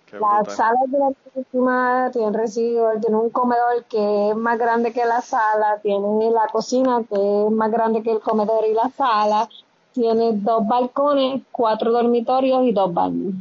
[0.09, 0.55] Qué La brutal.
[0.55, 5.79] sala es grandísima, tiene recibidor, tiene un comedor que es más grande que la sala,
[5.81, 9.49] tiene la cocina que es más grande que el comedor y la sala,
[9.91, 13.33] tiene dos balcones, cuatro dormitorios y dos baños.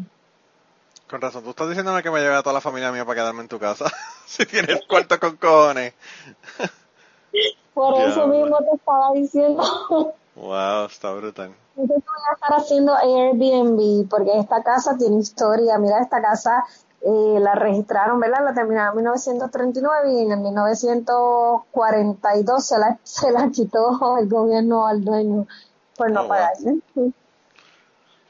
[1.09, 3.43] Con razón, tú estás diciéndome que me lleve a toda la familia mía para quedarme
[3.43, 3.85] en tu casa.
[4.27, 5.95] si tienes cuarto con cojones.
[7.75, 9.63] Por eso mismo te estaba diciendo,
[10.35, 11.55] Wow, está brutal.
[11.77, 15.77] Entonces voy a estar haciendo Airbnb porque esta casa tiene historia.
[15.79, 16.65] Mira, esta casa
[17.03, 18.43] eh, la registraron, ¿verdad?
[18.45, 24.87] La terminaron en 1939 y en el 1942 se la, se la quitó el gobierno
[24.87, 25.47] al dueño
[25.97, 26.81] por no Oh, pagarle.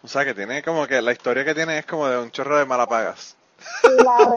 [0.03, 2.59] O sea que tiene como que la historia que tiene es como de un chorro
[2.59, 3.35] de malapagas.
[3.83, 4.35] La,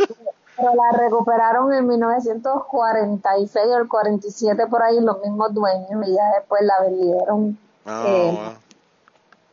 [0.55, 6.23] Pero la recuperaron en 1946 o el 47 por ahí los mismos dueños y ya
[6.39, 7.57] después la vendieron.
[7.85, 8.57] Ah, Eh.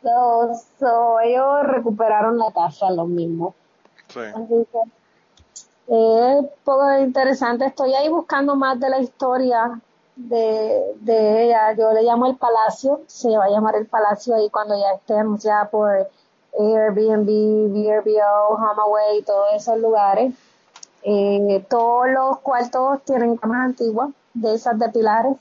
[0.06, 3.54] So, so, ellos recuperaron la casa los mismos.
[4.06, 4.20] Sí.
[4.20, 4.78] Así que
[5.88, 7.66] es un poco interesante.
[7.66, 9.80] Estoy ahí buscando más de la historia
[10.14, 11.72] de, de ella.
[11.72, 13.00] Yo le llamo el Palacio.
[13.08, 16.08] Se va a llamar el Palacio ahí cuando ya esté anunciada por
[16.56, 17.26] Airbnb,
[17.72, 20.32] VRBO, HomeAway, todos esos lugares.
[21.02, 25.36] Eh, todos los cuartos tienen camas antiguas, de esas de pilares.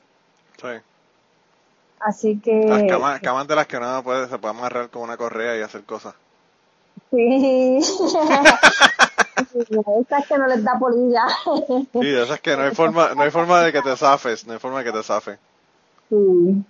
[0.60, 0.95] Sí.
[2.00, 2.66] Así que...
[2.66, 5.62] Las camas, camas de las que uno puede, se puede amarrar con una correa y
[5.62, 6.14] hacer cosas.
[7.12, 7.80] Sí.
[9.36, 11.26] Esas que no les da polilla.
[11.94, 14.60] Sí, esas que no hay forma, no hay forma de que te zafes, no hay
[14.60, 15.38] forma de que te zafes.
[16.10, 16.64] Sí.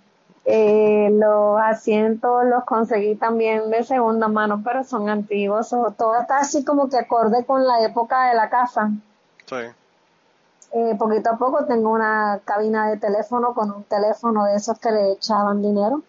[0.44, 5.72] Eh, los asientos los conseguí también de segunda mano, pero son antiguos.
[5.72, 8.90] o todo está así como que acorde con la época de la casa.
[9.46, 9.56] Sí.
[10.76, 14.90] Eh, poquito a poco tengo una cabina de teléfono con un teléfono de esos que
[14.90, 16.02] le echaban dinero.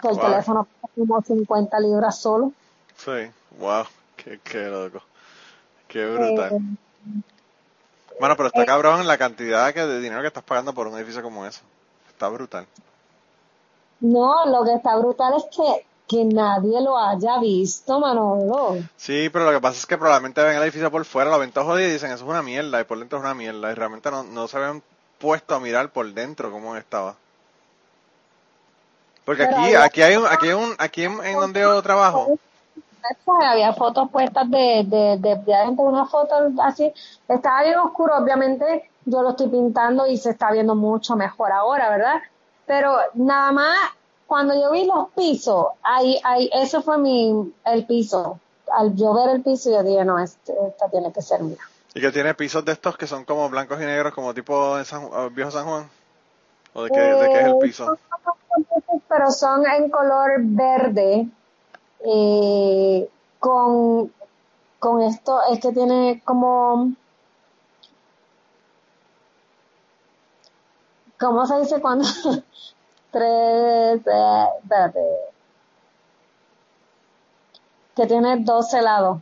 [0.00, 0.24] Que el Wow.
[0.30, 2.52] teléfono cuesta como 50 libras solo.
[2.96, 3.30] Sí.
[3.58, 3.84] Wow.
[4.16, 5.02] Qué, qué loco.
[5.88, 6.54] Qué brutal.
[6.54, 6.58] Eh,
[8.18, 11.22] Bueno, pero está cabrón la cantidad que, de dinero que estás pagando por un edificio
[11.22, 11.60] como eso.
[12.08, 12.66] Está brutal.
[14.00, 18.78] no, lo que está brutal es que, que nadie lo haya visto, Manolo.
[18.96, 21.52] Sí, pero lo que pasa es que probablemente ven el edificio por fuera, lo ven
[21.52, 23.74] todo jodido y dicen eso es una mierda y por dentro es una mierda y
[23.74, 24.82] realmente no, no se habían
[25.18, 27.14] puesto a mirar por dentro cómo estaba.
[29.24, 32.38] Porque Pero aquí, aquí hay un, aquí hay un, aquí en, en donde yo trabajo,
[33.26, 36.92] Había fotos puestas de, de, de, de adentro, una foto así.
[37.28, 41.90] Estaba bien oscuro, obviamente yo lo estoy pintando y se está viendo mucho mejor ahora,
[41.90, 42.22] ¿verdad?
[42.66, 43.76] Pero nada más,
[44.28, 48.38] cuando yo vi los pisos, ahí, ahí, ese fue mi, el piso.
[48.70, 51.56] Al yo ver el piso, yo dije, no, este, esta tiene que ser mía.
[51.94, 54.84] y que tiene pisos de estos que son como blancos y negros, como tipo en
[54.84, 55.88] San, Ju- Viejo San Juan.
[56.74, 57.98] ¿O de qué, de qué es el Eh, piso?
[59.08, 61.26] Pero son en color verde,
[62.04, 64.12] eh, con,
[64.78, 66.92] con esto, es que tiene como,
[71.18, 72.04] ¿cómo se dice cuando?
[73.10, 75.00] Tres, eh, espérate,
[77.96, 79.18] que tiene 12 lados,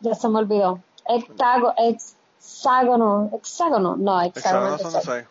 [0.00, 5.26] ya se me olvidó, hectágono, hexágono, hexágono, no, hexágono Hexágonos es son de de seis.
[5.26, 5.28] seis.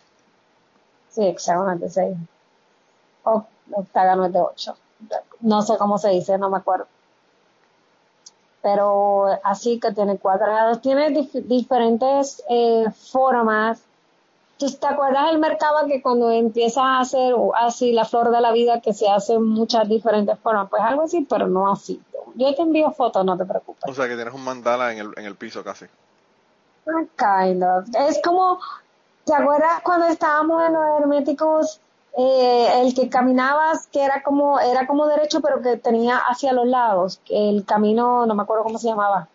[1.11, 2.17] Sí, hexágono es de 6.
[3.71, 4.75] Octágono es de 8.
[5.41, 6.87] No sé cómo se dice, no me acuerdo.
[8.61, 13.79] Pero así que tiene cuadrados, tiene dif- diferentes eh, formas.
[14.59, 18.51] ¿Tú te acuerdas del mercado que cuando empiezas a hacer así la flor de la
[18.51, 20.69] vida que se hacen muchas diferentes formas?
[20.69, 21.99] Pues algo así, pero no así.
[22.35, 23.89] Yo te envío fotos, no te preocupes.
[23.89, 25.85] O sea que tienes un mandala en el, en el piso casi.
[26.85, 27.87] Kind of.
[28.07, 28.59] Es como,
[29.23, 31.79] ¿te acuerdas cuando estábamos en los herméticos?
[32.17, 36.67] eh, el que caminabas, que era como, era como derecho, pero que tenía hacia los
[36.67, 37.21] lados.
[37.29, 39.27] El camino, no me acuerdo cómo se llamaba.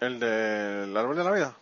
[0.00, 1.54] ¿El del árbol de la vida?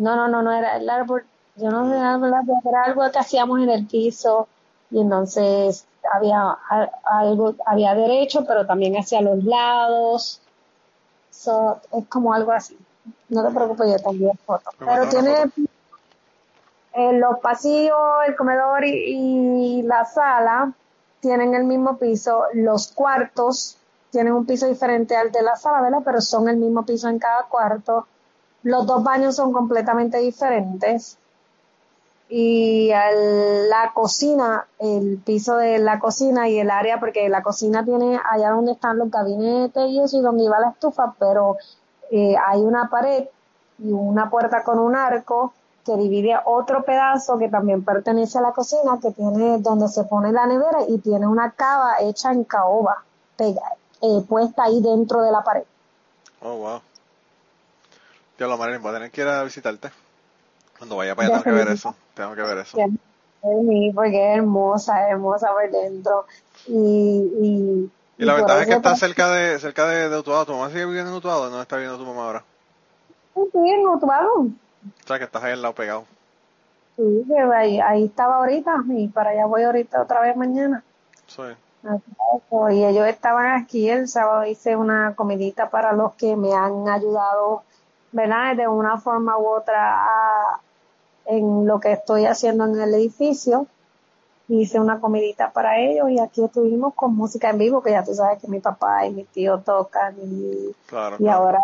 [0.00, 1.24] No, no, no, no era el árbol.
[1.56, 4.48] Yo no sé, era algo que hacíamos en el piso.
[4.90, 6.56] Y entonces había
[7.04, 10.40] algo, había derecho, pero también hacia los lados.
[11.30, 12.78] So, es como algo así.
[13.28, 14.74] No te preocupes, yo también fotos.
[14.80, 15.32] Me Pero tiene
[16.94, 20.72] eh, los pasillos, el comedor y, y la sala
[21.20, 22.44] tienen el mismo piso.
[22.54, 23.76] Los cuartos
[24.10, 26.00] tienen un piso diferente al de la sala, ¿verdad?
[26.04, 28.06] Pero son el mismo piso en cada cuarto.
[28.62, 31.16] Los dos baños son completamente diferentes.
[32.28, 38.20] Y la cocina, el piso de la cocina y el área, porque la cocina tiene
[38.30, 41.56] allá donde están los gabinetes y eso, y donde iba la estufa, pero
[42.10, 43.24] eh, hay una pared
[43.78, 45.52] y una puerta con un arco
[45.84, 50.30] que divide otro pedazo que también pertenece a la cocina, que tiene donde se pone
[50.30, 53.02] la nevera y tiene una cava hecha en caoba,
[53.38, 55.64] eh, puesta ahí dentro de la pared.
[56.42, 56.80] Oh, wow.
[58.40, 59.90] Tío, lo Marilyn, voy a tener que ir a visitarte.
[60.78, 61.94] Cuando vaya para allá tengo que ver eso.
[62.14, 62.78] Tengo que ver eso.
[62.78, 66.24] Sí, porque es hermosa, es hermosa por dentro.
[66.66, 70.46] Y, y, Y la por ventaja es que está cerca de, cerca de, de Utuado.
[70.46, 71.50] ¿Tu mamá sigue viviendo en Utuado?
[71.50, 72.44] ¿Dónde está viviendo tu mamá ahora?
[73.34, 74.32] Sí, en Utuado.
[74.40, 76.06] O sea, que estás ahí al lado pegado.
[76.96, 80.82] Sí, ahí, ahí estaba ahorita y para allá voy ahorita otra vez mañana.
[81.26, 81.42] Sí.
[82.70, 87.64] Y ellos estaban aquí el sábado, hice una comidita para los que me han ayudado,
[88.12, 88.56] ¿verdad?
[88.56, 90.60] De una forma u otra a-
[91.26, 93.66] en lo que estoy haciendo en el edificio.
[94.48, 98.14] Hice una comidita para ellos y aquí estuvimos con música en vivo, que ya tú
[98.14, 101.16] sabes que mi papá y mi tío tocan y, Claro.
[101.16, 101.38] y claro.
[101.44, 101.60] ahora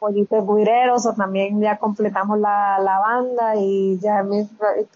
[0.00, 4.24] pollitos guireros, o también ya completamos la, la banda y ya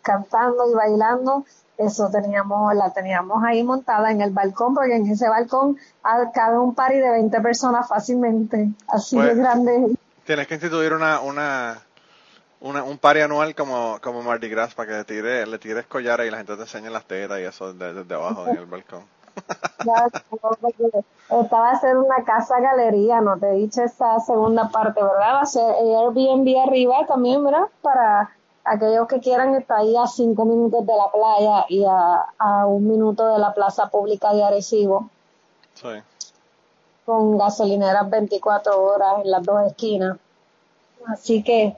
[0.03, 1.45] cantando y bailando,
[1.79, 5.79] eso teníamos, la teníamos ahí montada en el balcón, porque en ese balcón
[6.35, 9.97] cabe un party de 20 personas fácilmente, así Pues- de grande.
[10.31, 11.83] Tienes que instituir una, una,
[12.61, 16.29] una, un party anual como, como Mardi Gras para que le, tire, le tires collares
[16.29, 19.03] y la gente te enseñe las tetas y eso desde, desde abajo en el balcón.
[19.85, 20.07] Ya,
[20.41, 25.03] porque Esta va a ser una casa galería, no te he dicho esa segunda parte,
[25.03, 25.35] ¿verdad?
[25.35, 27.67] Va a ser Airbnb arriba también, ¿verdad?
[27.83, 28.31] Para
[28.63, 32.87] aquellos que quieran estar ahí a cinco minutos de la playa y a, a un
[32.87, 35.11] minuto de la plaza pública de Arecibo,
[35.75, 35.89] Sí.
[37.05, 40.19] Con gasolineras 24 horas en las dos esquinas.
[41.07, 41.77] Así que,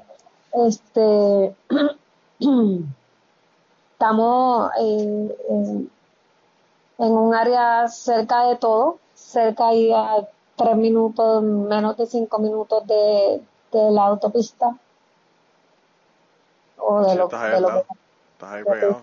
[0.53, 1.55] este,
[3.93, 5.33] estamos en,
[6.99, 12.87] en un área cerca de todo, cerca y a tres minutos, menos de cinco minutos
[12.87, 14.77] de, de la autopista.
[16.79, 17.79] O de Sí, lo, estás ahí de lo que
[18.33, 19.01] Estás ahí pegado.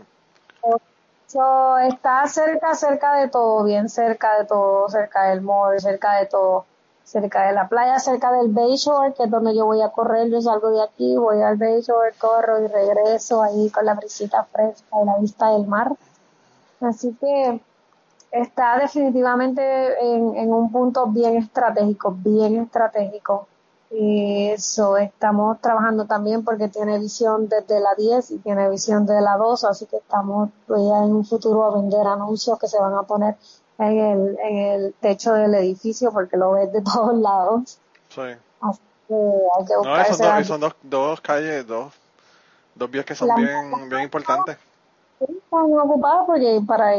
[1.30, 6.26] So, está cerca, cerca de todo, bien cerca de todo, cerca del mall, cerca de
[6.26, 6.66] todo,
[7.04, 10.42] cerca de la playa, cerca del Bayshore, que es donde yo voy a correr, yo
[10.42, 15.06] salgo de aquí, voy al Bayshore, corro y regreso ahí con la brisita fresca y
[15.06, 15.92] la vista del mar.
[16.82, 17.62] Así que
[18.32, 19.62] está definitivamente
[20.02, 23.48] en, en un punto bien estratégico, bien estratégico.
[23.92, 29.20] Y eso estamos trabajando también porque tiene visión desde la 10 y tiene visión de
[29.20, 32.80] la 2, así que estamos pues, ya en un futuro a vender anuncios que se
[32.80, 33.36] van a poner
[33.80, 37.80] en el, en el techo del edificio porque lo ves de todos lados.
[38.10, 38.22] Sí.
[38.62, 41.92] Así que hay que No, buscar esos ese dos, son dos, dos calles, dos,
[42.76, 44.58] dos vías que son bien, bien importantes.
[45.18, 46.92] Sí, están ocupadas porque para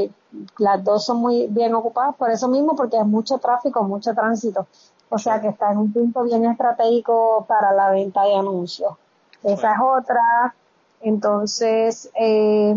[0.59, 4.67] las dos son muy bien ocupadas por eso mismo porque hay mucho tráfico, mucho tránsito.
[5.11, 8.95] O sea que está en un punto bien estratégico para la venta de anuncios.
[9.43, 10.55] Esa es otra.
[11.01, 12.77] Entonces, eh,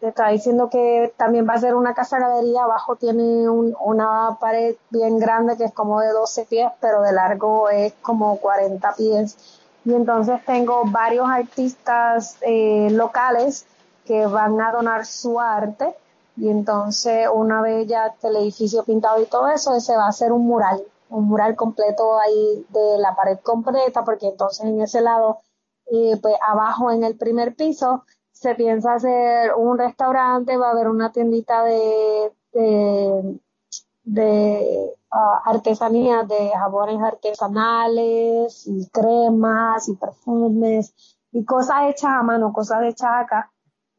[0.00, 2.64] te está diciendo que también va a ser una casa galería.
[2.64, 7.12] Abajo tiene un- una pared bien grande que es como de 12 pies, pero de
[7.12, 9.36] largo es como 40 pies.
[9.84, 13.66] Y entonces tengo varios artistas eh, locales
[14.06, 15.94] que van a donar su arte.
[16.36, 20.32] Y entonces, una vez ya el edificio pintado y todo eso, se va a hacer
[20.32, 25.40] un mural, un mural completo ahí de la pared completa, porque entonces en ese lado,
[25.86, 30.88] eh, pues abajo en el primer piso, se piensa hacer un restaurante, va a haber
[30.88, 33.40] una tiendita de, de,
[34.04, 40.94] de ah, artesanías, de jabones artesanales y cremas y perfumes
[41.32, 43.53] y cosas hechas a mano, cosas hechas acá.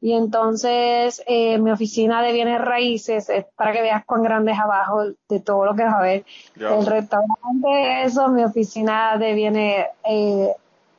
[0.05, 4.59] Y entonces eh, mi oficina de bienes raíces es para que veas cuán grande es
[4.59, 6.23] abajo de todo lo que va a ver.
[6.55, 10.53] El restaurante, eso, mi oficina de bienes eh,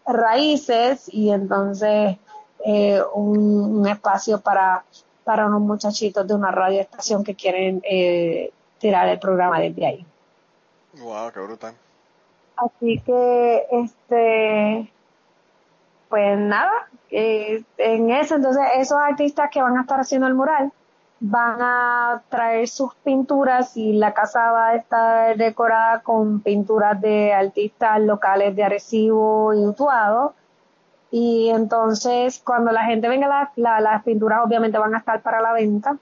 [0.08, 2.16] raíces y entonces
[2.64, 4.84] eh, un, un espacio para,
[5.22, 10.06] para unos muchachitos de una radioestación que quieren eh, tirar el programa desde ahí.
[10.98, 11.74] Wow, qué brutal.
[12.56, 14.92] Así que, este,
[16.08, 16.72] pues nada,
[17.10, 20.72] eh, en eso, entonces esos artistas que van a estar haciendo el mural
[21.18, 27.32] van a traer sus pinturas y la casa va a estar decorada con pinturas de
[27.32, 30.34] artistas locales de Arecibo y Utuado.
[31.10, 35.40] Y entonces cuando la gente venga, la- la- las pinturas obviamente van a estar para
[35.40, 35.96] la venta.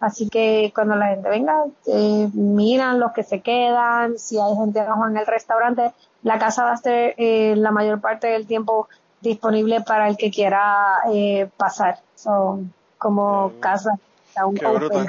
[0.00, 4.80] Así que cuando la gente venga, eh, miran los que se quedan, si hay gente
[4.80, 5.92] abajo en el restaurante,
[6.22, 8.88] la casa va a estar eh, la mayor parte del tiempo
[9.20, 12.00] disponible para el que quiera eh, pasar.
[12.14, 13.90] Son como Qué- casa,
[14.34, 14.74] Qué open.
[14.74, 15.06] brutal.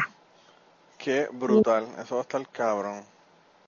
[0.97, 1.88] Qué brutal.
[2.01, 3.03] Eso va a estar cabrón.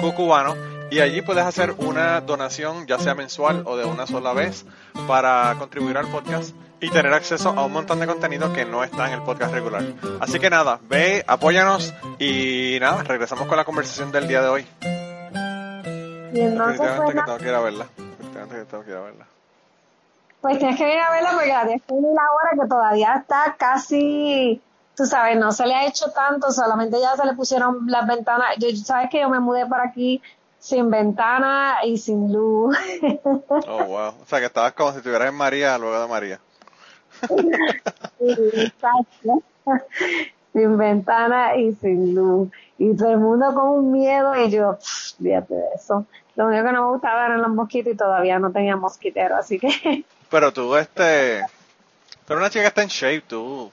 [0.00, 0.54] cucubano
[0.90, 4.66] y allí puedes hacer una donación ya sea mensual o de una sola vez
[5.06, 9.06] para contribuir al podcast y tener acceso a un montón de contenido que no está
[9.06, 9.84] en el podcast regular.
[10.20, 14.66] Así que nada, ve, apóyanos y nada, regresamos con la conversación del día de hoy.
[16.34, 17.86] Y entonces, pues, que tengo que ir a verla.
[17.96, 19.26] Que tengo que ir a verla.
[20.40, 23.54] pues tienes que venir a verla porque la tienes que venir ahora que todavía está
[23.56, 24.60] casi,
[24.96, 28.56] tú sabes, no se le ha hecho tanto, solamente ya se le pusieron las ventanas.
[28.58, 30.22] Yo, sabes que yo me mudé para aquí
[30.58, 32.76] sin ventana y sin luz.
[33.68, 34.14] Oh, wow.
[34.22, 36.40] O sea, que estabas como si estuvieras en María luego de María.
[38.20, 39.42] Exacto.
[40.52, 42.50] sin ventana y sin luz.
[42.78, 44.78] Y todo el mundo con un miedo y yo,
[45.20, 46.06] fíjate de eso.
[46.34, 49.58] Lo único que no me gustaba eran los mosquitos y todavía no tenía mosquitero, así
[49.58, 51.38] que Pero tú, este...
[51.38, 53.70] Eres una chica está en shape, tú...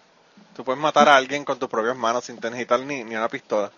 [0.60, 3.72] Tú puedes matar a alguien con tus propias manos sin necesitar ni, ni una pistola.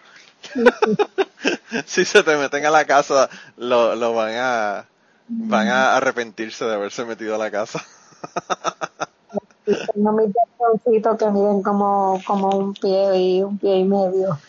[1.85, 4.85] si se te meten a la casa, lo, lo van a...
[5.27, 7.85] Van a arrepentirse de haberse metido a la casa.
[9.93, 14.39] tengo mis dragoncitos que miden como, como un pie y un pie y medio,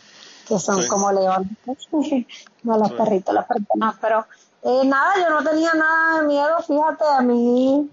[0.48, 0.88] que son Sí.
[0.88, 1.50] como leones.
[2.62, 2.94] no los Sí.
[2.96, 4.26] perritos, las personas, pero
[4.62, 7.90] eh, nada, yo no tenía nada de miedo, fíjate, a mí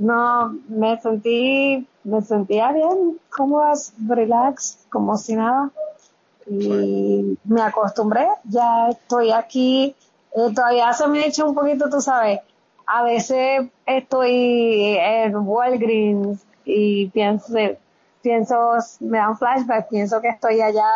[0.00, 3.74] no me sentí, me sentía bien, cómoda,
[4.08, 5.70] relax, como si nada.
[6.46, 9.94] Y me acostumbré, ya estoy aquí,
[10.34, 12.40] eh, todavía se me ha hecho un poquito, tú sabes,
[12.86, 17.54] a veces estoy en Walgreens y pienso,
[18.22, 20.90] pienso, me dan flashback, pienso que estoy allá,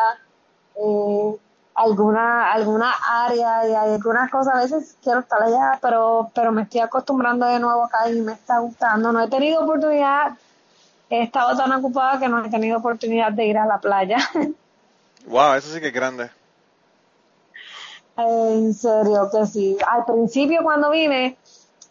[0.76, 1.36] eh,
[1.74, 6.62] alguna, alguna área y hay algunas cosas, a veces quiero estar allá, pero, pero me
[6.62, 9.12] estoy acostumbrando de nuevo acá y me está gustando.
[9.12, 10.32] No he tenido oportunidad,
[11.10, 14.18] he estado tan ocupada que no he tenido oportunidad de ir a la playa.
[15.26, 16.30] Wow, eso sí que es grande.
[18.18, 19.74] En serio que sí.
[19.90, 21.38] Al principio cuando vine,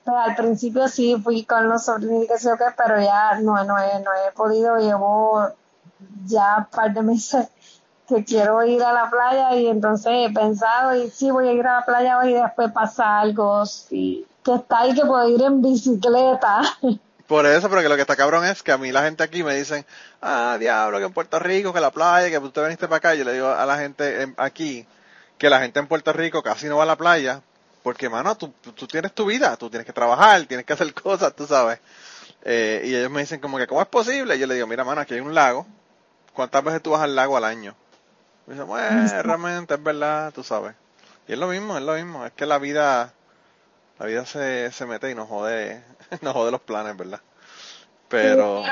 [0.05, 4.11] pues al principio sí fui con los sobrinos qué, pero ya no, no, he, no
[4.11, 5.49] he podido, llevo
[6.25, 7.47] ya un par de meses
[8.07, 11.65] que quiero ir a la playa y entonces he pensado y sí voy a ir
[11.67, 15.41] a la playa hoy y después pasa algo, sí, que está ahí que puedo ir
[15.41, 16.61] en bicicleta.
[17.27, 19.43] Por eso, pero que lo que está cabrón es que a mí la gente aquí
[19.43, 19.85] me dicen,
[20.21, 23.15] ah, diablo, que en Puerto Rico, que la playa, que tú te viniste para acá.
[23.15, 24.85] Yo le digo a la gente en- aquí
[25.37, 27.41] que la gente en Puerto Rico casi no va a la playa
[27.81, 31.33] porque, mano, tú, tú- tienes tu vida, tú tienes que trabajar, tienes que hacer cosas,
[31.33, 31.79] tú sabes.
[32.43, 34.37] Eh, y ellos me dicen como que, ¿cómo es posible?
[34.37, 35.65] Yo le digo, mira, mano, aquí hay un lago.
[36.33, 37.73] ¿Cuántas veces tú vas al lago al año?
[38.45, 40.75] Me dicen, bueno, realmente es verdad, tú sabes.
[41.27, 42.25] Y es lo mismo, es lo mismo.
[42.25, 43.13] Es que la vida,
[43.99, 45.83] la vida se, se mete y nos jode,
[46.21, 47.21] nos jode los planes, ¿verdad?
[48.09, 48.63] Pero,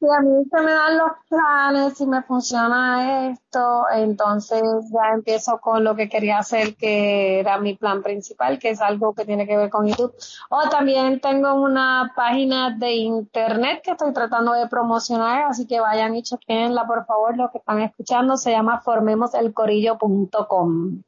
[0.00, 5.60] Si a mí se me dan los planes, si me funciona esto, entonces ya empiezo
[5.60, 9.46] con lo que quería hacer, que era mi plan principal, que es algo que tiene
[9.46, 10.14] que ver con YouTube.
[10.48, 16.14] O también tengo una página de internet que estoy tratando de promocionar, así que vayan
[16.14, 18.38] y chequenla, por favor, los que están escuchando.
[18.38, 21.02] Se llama formemoselcorillo.com.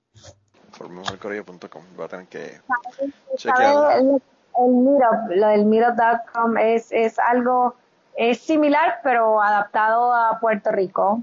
[0.73, 2.61] formemoselcorillo.com, voy a tener que
[3.37, 3.91] chequearlo.
[3.91, 4.23] El,
[4.59, 7.77] el Meetup, lo del Meetup.com es, es algo,
[8.17, 11.23] es similar, pero adaptado a Puerto Rico.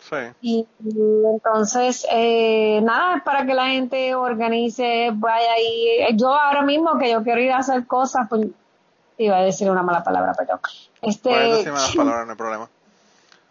[0.00, 0.16] Sí.
[0.40, 6.16] Y, y entonces, eh, nada, es para que la gente organice, vaya ahí.
[6.16, 8.46] Yo ahora mismo que yo quiero ir a hacer cosas, pues,
[9.18, 10.60] iba a decir una mala palabra, perdón.
[11.02, 12.68] Este, Puedes decirme las palabras, no hay problema.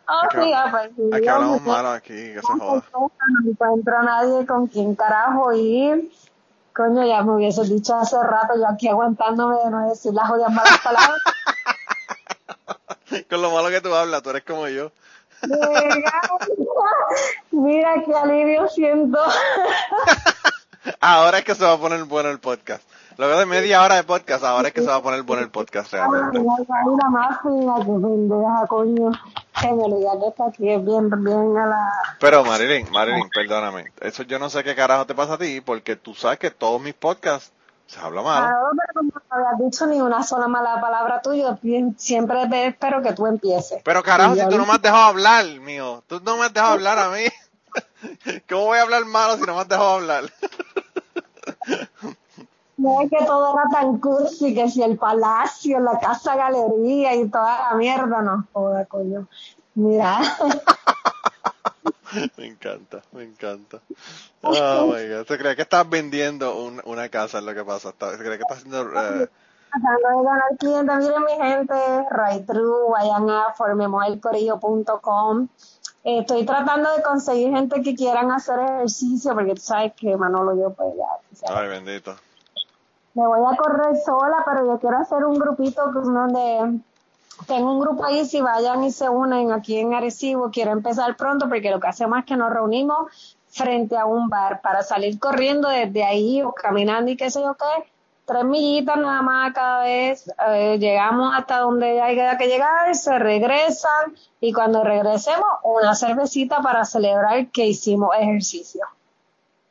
[0.08, 2.84] oh, Aquí- sí, ah, pues, sí, Aquí yo hablamos malo aquí, que se joda.
[2.94, 3.12] no
[3.52, 6.12] encuentro a nadie con quien carajo ir.
[6.76, 10.52] Coño, ya me hubiese dicho hace rato, yo aquí aguantándome de no decir las jodidas
[10.52, 11.20] malas palabras.
[13.30, 14.92] Con lo malo que tú hablas, tú eres como yo.
[17.52, 19.20] Mira qué alivio siento.
[21.00, 22.84] Ahora es que se va a poner bueno el podcast.
[23.18, 25.50] Luego de media hora de podcast, ahora es que se va a poner bueno el
[25.50, 26.40] podcast realmente.
[26.40, 29.12] Mira más fina que pendeja, coño.
[29.60, 31.92] Que me diga que está aquí es bien, bien a la...
[32.20, 33.92] Pero Marilyn, Marilyn, perdóname.
[34.00, 36.82] Eso yo no sé qué carajo te pasa a ti, porque tú sabes que todos
[36.82, 37.52] mis podcasts
[37.90, 38.48] se habla malo.
[38.48, 41.58] Ah, pero como no habías dicho ni una sola mala palabra tuya,
[41.98, 43.82] siempre espero que tú empieces.
[43.84, 46.04] Pero carajo, si tú no me has dejado hablar, mío.
[46.06, 47.24] Tú no me has dejado hablar a mí.
[48.50, 50.24] ¿Cómo voy a hablar malo si no me has dejado hablar?
[52.78, 57.28] No es que todo era tan cursi, que si el palacio, la casa galería y
[57.28, 59.28] toda la mierda, no joda, coño.
[59.76, 60.22] Mira,
[62.38, 63.80] Me encanta, me encanta.
[64.42, 65.28] Oh my god.
[65.28, 67.92] Se cree que estás vendiendo un- una casa, es lo que pasa.
[67.92, 68.82] Se cree que estás haciendo.
[68.82, 69.30] eh,
[69.72, 71.76] tratando de ganar clientes, miren mi gente,
[72.12, 75.48] right through, vayan a formemoelcorillo.com.
[76.04, 80.56] Eh, Estoy tratando de conseguir gente que quieran hacer ejercicio, porque tú sabes que Manolo
[80.56, 81.54] yo pues ya.
[81.54, 82.16] Ay, bendito.
[83.14, 86.80] me voy a correr sola, pero yo quiero hacer un grupito donde
[87.48, 91.48] tengo un grupo ahí, si vayan y se unen aquí en Arecibo, quiero empezar pronto
[91.48, 95.70] porque lo que hacemos es que nos reunimos frente a un bar para salir corriendo
[95.70, 97.90] desde ahí o caminando y qué sé yo qué,
[98.26, 104.16] tres millitas nada más cada vez, eh, llegamos hasta donde hay que llegar, se regresan
[104.40, 108.86] y cuando regresemos una cervecita para celebrar que hicimos ejercicio.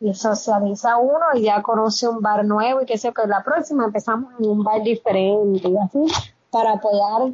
[0.01, 3.85] y socializa uno y ya conoce un bar nuevo y que sé que la próxima
[3.85, 6.07] empezamos en un bar diferente y así
[6.51, 7.33] para apoyar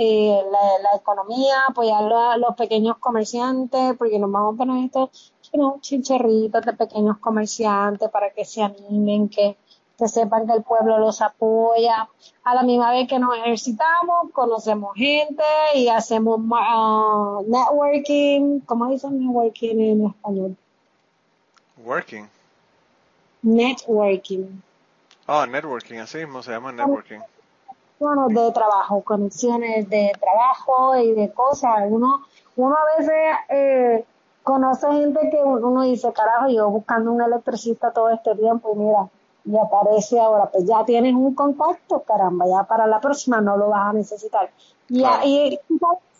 [0.00, 5.32] eh, la, la, economía, apoyar a los pequeños comerciantes, porque nos vamos a poner estos
[5.52, 9.56] you chinchorritos de pequeños comerciantes para que se animen, que,
[9.98, 12.08] que sepan que el pueblo los apoya.
[12.44, 15.42] A la misma vez que nos ejercitamos, conocemos gente
[15.74, 18.60] y hacemos uh, networking.
[18.60, 20.56] ¿Cómo dicen networking en español?
[21.84, 22.28] Working.
[23.42, 24.62] Networking.
[25.26, 27.18] Oh, networking, así mismo se llama networking.
[27.98, 31.84] Bueno, de trabajo, conexiones de trabajo y de cosas.
[31.88, 32.24] Uno,
[32.56, 33.14] uno a veces
[33.48, 34.04] eh,
[34.42, 39.08] conoce gente que uno dice, carajo, yo buscando un electricista todo este tiempo y mira,
[39.44, 43.70] y aparece ahora, pues ya tienes un contacto, caramba, ya para la próxima no lo
[43.70, 44.50] vas a necesitar.
[44.88, 45.58] Y, ahí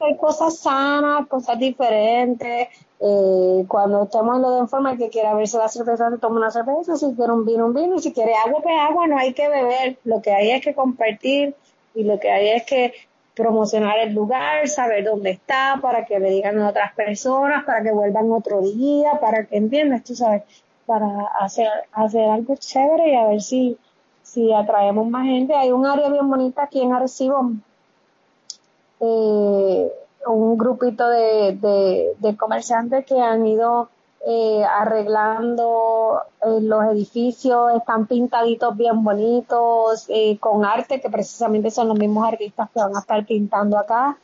[0.00, 2.68] hay cosas sanas, cosas diferentes.
[3.00, 6.96] Eh, cuando estamos en lo de que quiera verse la cerveza, se toma una cerveza,
[6.96, 9.48] si quiere un vino, un vino, y si quiere agua, pues agua, no hay que
[9.48, 9.98] beber.
[10.04, 11.54] Lo que hay es que compartir
[11.94, 12.92] y lo que hay es que
[13.34, 17.92] promocionar el lugar, saber dónde está, para que le digan a otras personas, para que
[17.92, 20.42] vuelvan otro día, para que entiendas, tú sabes,
[20.86, 21.06] para
[21.38, 23.78] hacer, hacer algo chévere y a ver si,
[24.22, 25.54] si atraemos más gente.
[25.54, 27.52] Hay un área bien bonita aquí en Arecibo,
[29.00, 29.92] eh,
[30.26, 33.88] un grupito de, de, de comerciantes que han ido
[34.26, 41.88] eh, arreglando eh, los edificios, están pintaditos bien bonitos, eh, con arte, que precisamente son
[41.88, 44.18] los mismos artistas que van a estar pintando acá.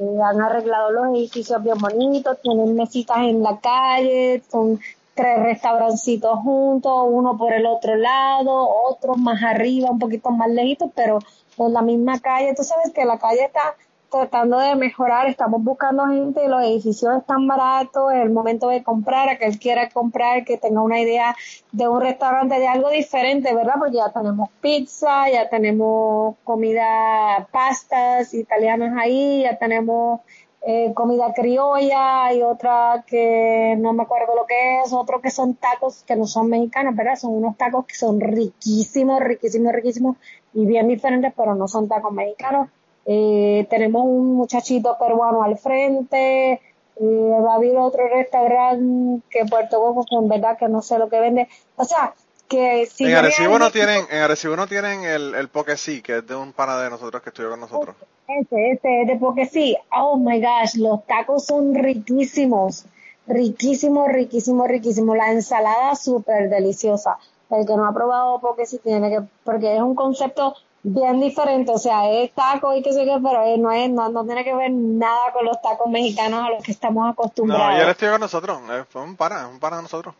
[0.00, 4.80] Eh, han arreglado los edificios bien bonitos, tienen mesitas en la calle, son
[5.14, 10.90] tres restaurancitos juntos, uno por el otro lado, otro más arriba, un poquito más lejitos,
[10.94, 11.18] pero
[11.58, 12.54] en la misma calle.
[12.54, 13.74] Tú sabes que la calle está
[14.10, 19.28] tratando de mejorar, estamos buscando gente, los edificios están baratos, es el momento de comprar,
[19.28, 21.36] a que él quiera comprar, que tenga una idea
[21.72, 23.74] de un restaurante, de algo diferente, ¿verdad?
[23.78, 30.20] Porque ya tenemos pizza, ya tenemos comida, pastas italianas ahí, ya tenemos
[30.62, 35.54] eh, comida criolla, hay otra que no me acuerdo lo que es, otro que son
[35.54, 37.16] tacos que no son mexicanos, ¿verdad?
[37.16, 40.16] Son unos tacos que son riquísimos, riquísimos, riquísimos
[40.54, 42.68] y bien diferentes, pero no son tacos mexicanos
[43.10, 46.60] eh, tenemos un muchachito peruano al frente, eh,
[47.00, 51.18] va a haber otro restaurante que Puerto Coco, en verdad que no sé lo que
[51.18, 51.48] vende.
[51.76, 52.12] O sea,
[52.46, 55.48] que si en Arecibo no tienen, en Arecibo no tienen el, el
[55.78, 57.96] sí, que es de un pana de nosotros que estudió con nosotros.
[58.28, 59.74] Ese, ese es de sí.
[59.90, 62.84] Oh my gosh, los tacos son riquísimos,
[63.26, 65.16] riquísimos, riquísimos, riquísimos.
[65.16, 67.16] La ensalada súper deliciosa.
[67.48, 70.54] El que no ha probado sí tiene que, porque es un concepto
[70.92, 74.24] bien diferente, o sea, es taco y qué sé qué, pero no es, no, no
[74.24, 77.76] tiene que ver nada con los tacos mexicanos a los que estamos acostumbrados.
[77.76, 78.60] No, él estudió con nosotros,
[78.90, 80.14] fue un para, un para nosotros.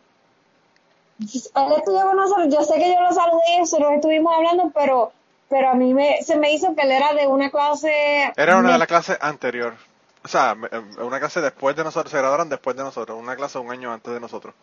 [1.19, 5.11] Él estudió con nosotros, yo sé que yo lo saludé, nosotros estuvimos hablando, pero,
[5.49, 8.31] pero a mí me, se me hizo que él era de una clase...
[8.35, 9.75] Era una de la clase anterior,
[10.23, 10.55] o sea,
[11.01, 14.13] una clase después de nosotros, se graduaron después de nosotros, una clase un año antes
[14.13, 14.53] de nosotros.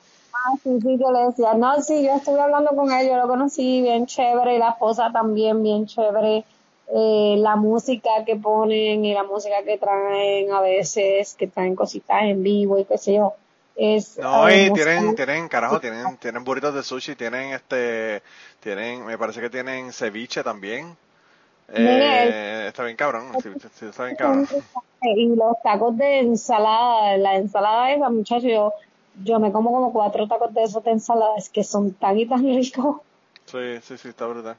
[0.45, 3.27] Ah, sí, sí, yo le decía, no, sí, yo estuve hablando con él, yo lo
[3.27, 6.45] conocí bien chévere, y la esposa también bien chévere.
[6.95, 12.23] Eh, la música que ponen y la música que traen a veces, que traen cositas
[12.23, 13.35] en vivo y qué sé yo.
[13.75, 18.23] Es, no, y tienen, tienen, carajo, tienen, tienen burritos de sushi, tienen este,
[18.61, 20.97] tienen, me parece que tienen ceviche también.
[21.69, 24.49] Eh, está bien cabrón, está bien cabrón.
[25.03, 28.73] Y los tacos de ensalada, la ensalada esa, muchachos, yo,
[29.23, 32.45] yo me como como cuatro tacos de esos de ensaladas que son tan y tan
[32.45, 32.97] ricos.
[33.47, 34.57] Sí, sí, sí, está brutal.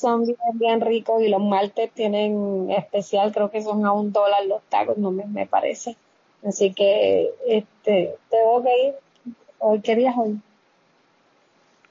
[0.00, 4.44] Son bien, bien ricos y los martes tienen especial, creo que son a un dólar
[4.46, 5.96] los tacos, no me, me parece.
[6.44, 8.94] Así que, este, tengo que ir.
[9.58, 10.40] ¿Hoy qué día es hoy?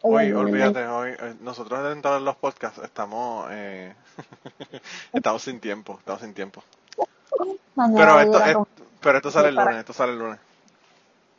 [0.01, 3.95] Hoy, olvídate, hoy, eh, nosotros dentro de los podcasts estamos, eh,
[5.13, 6.61] estamos sin tiempo, estamos sin tiempo.
[7.95, 8.67] pero esto,
[8.99, 10.39] pero esto sale el lunes, esto sale el lunes.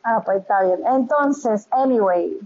[0.07, 0.81] Ah, pues está bien.
[0.85, 2.39] Entonces, anyway,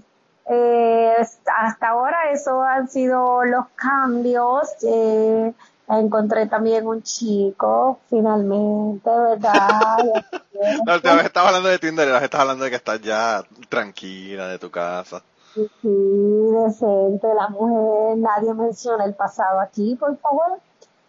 [0.50, 4.70] eh, hasta ahora eso han sido los cambios.
[4.82, 5.54] Eh,
[5.90, 9.98] encontré también un chico, finalmente, ¿verdad?
[10.86, 14.72] no, te estaba hablando de Tinder estás hablando de que estás ya tranquila de tu
[14.72, 15.22] casa.
[15.54, 20.60] Sí, decente, la mujer, nadie menciona el pasado aquí, por favor.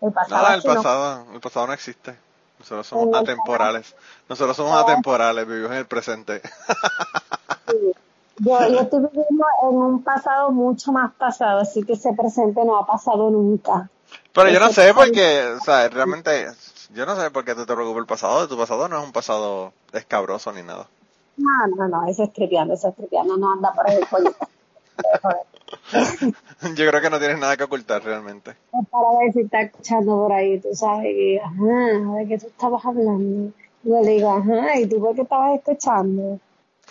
[0.00, 2.16] El pasado, Nada, el pasado, el pasado no existe.
[2.60, 3.96] Nosotros somos atemporales.
[4.28, 6.42] Nosotros somos atemporales, vivimos en el presente.
[8.38, 12.86] Yo, estoy viviendo en un pasado mucho más pasado, así que ese presente no ha
[12.86, 13.88] pasado nunca.
[14.32, 16.48] Pero yo no sé por qué, o sea, realmente,
[16.94, 18.46] yo no sé por qué te, te preocupa el pasado.
[18.46, 20.86] Tu pasado no es un pasado escabroso ni nada.
[21.38, 24.48] No, no, no, ese es tripeando, ese es tripeando, no anda por ahí el pollito.
[26.76, 28.50] Yo creo que no tienes nada que ocultar realmente.
[28.50, 32.46] Es para ver si está escuchando por ahí, tú sabes, que, ajá, de qué tú
[32.46, 33.52] estabas hablando.
[33.82, 36.38] Yo le digo, ajá, ¿y tú por qué estabas escuchando?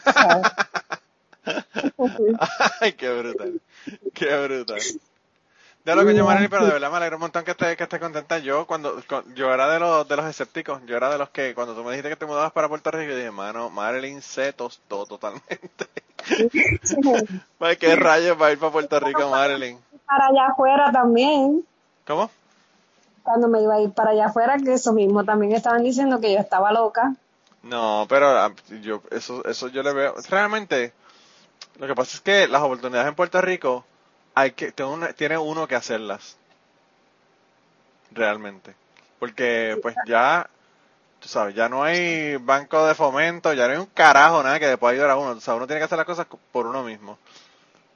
[2.82, 3.62] Ay, qué brutal.
[4.14, 4.80] Qué brutal.
[5.86, 7.84] De lo que yo, Marilyn, pero de verdad me alegro un montón que esté, que
[7.84, 8.38] esté contenta.
[8.40, 11.56] Yo, cuando, con- yo era de los, de los escépticos, yo era de los que,
[11.56, 14.54] cuando tú me dijiste que te mudabas para Puerto Rico, yo dije, mano, Marilyn se
[14.54, 15.88] tostó totalmente.
[17.60, 19.80] Ay, ¿Qué rayos va a ir para Puerto Rico, Marilyn?
[20.06, 21.64] para allá afuera también,
[22.06, 22.30] ¿Cómo?
[23.24, 26.34] cuando me iba a ir para allá afuera, que eso mismo también estaban diciendo que
[26.34, 27.14] yo estaba loca.
[27.64, 28.52] No, pero ah,
[28.82, 30.16] yo, eso, eso yo le veo.
[30.30, 30.94] Realmente,
[31.80, 33.86] lo que pasa es que las oportunidades en Puerto Rico,
[34.40, 36.38] hay que, tiene uno, que hacerlas.
[38.12, 38.76] Realmente.
[39.20, 40.50] Porque, pues ya,
[41.20, 44.68] tú sabes, ya no hay banco de fomento, ya no hay un carajo nada que
[44.68, 45.32] le pueda ayudar a uno.
[45.32, 47.18] O sea, uno tiene que hacer las cosas por uno mismo.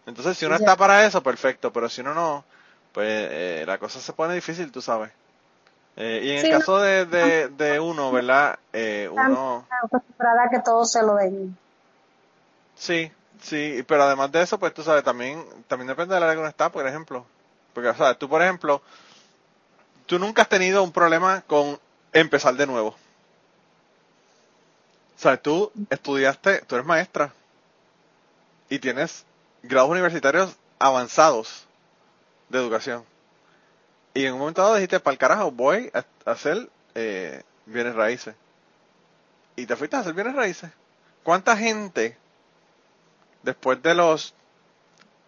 [0.06, 2.44] Entonces, si uno está para eso, perfecto, pero si uno no,
[2.92, 5.12] pues eh, la cosa se pone difícil, tú sabes.
[5.96, 8.60] Eh, y en Sí, el caso de, de, de uno, ¿verdad?
[8.74, 9.66] Eh, uno...
[9.84, 11.56] acostumbrada a que todo se lo den.
[12.76, 13.12] Sí,
[13.44, 16.50] sí, pero además de eso, pues tú sabes, también, también depende del área que uno
[16.50, 17.26] está, por ejemplo.
[17.74, 18.82] Porque, o tú, por ejemplo,
[20.06, 21.80] tú nunca has tenido un problema con
[22.12, 22.90] empezar de nuevo.
[22.90, 22.96] O
[25.24, 27.34] sea, tú estudiaste, tú eres maestra
[28.70, 29.26] y tienes
[29.62, 31.66] grados universitarios avanzados
[32.50, 33.06] de educación.
[34.14, 37.96] Y en un momento dado dijiste, para el carajo, voy a a hacer eh, bienes
[37.96, 38.36] raíces.
[39.56, 40.70] Y te fuiste a hacer bienes raíces.
[41.24, 42.18] ¿Cuánta gente
[43.44, 44.34] después de los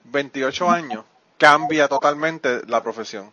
[0.06, 1.06] 28 años
[1.38, 3.32] cambia totalmente la profesión?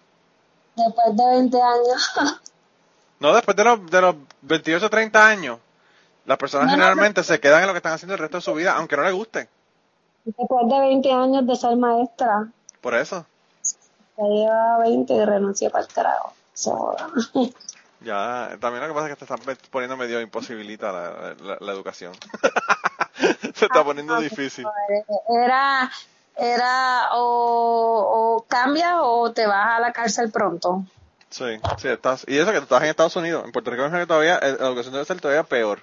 [0.76, 2.12] Después de 20 años.
[3.20, 5.58] No, después de los, de los 28 30 años,
[6.26, 8.42] las personas No, no, generalmente se quedan en lo que están haciendo el resto de
[8.42, 9.48] su vida, aunque no les guste.
[10.24, 12.48] Después de 20 años de ser maestra,
[12.80, 13.24] Por eso,
[14.16, 16.32] ya lleva 20 y renuncié para el carajo.
[16.54, 16.94] So,
[18.00, 21.72] ya, también lo que pasa es que te están poniendo medio imposibilita la, la- la
[21.72, 22.12] educación.
[23.54, 24.66] se está poniendo difícil.
[25.28, 25.90] era,
[26.36, 30.84] era o, o cambias o te vas a la cárcel pronto.
[31.30, 32.24] Sí, sí, estás.
[32.28, 33.44] Y eso que estás en Estados Unidos.
[33.44, 35.80] En Puerto Rico todavía, eh, la educación debe ser todavía peor.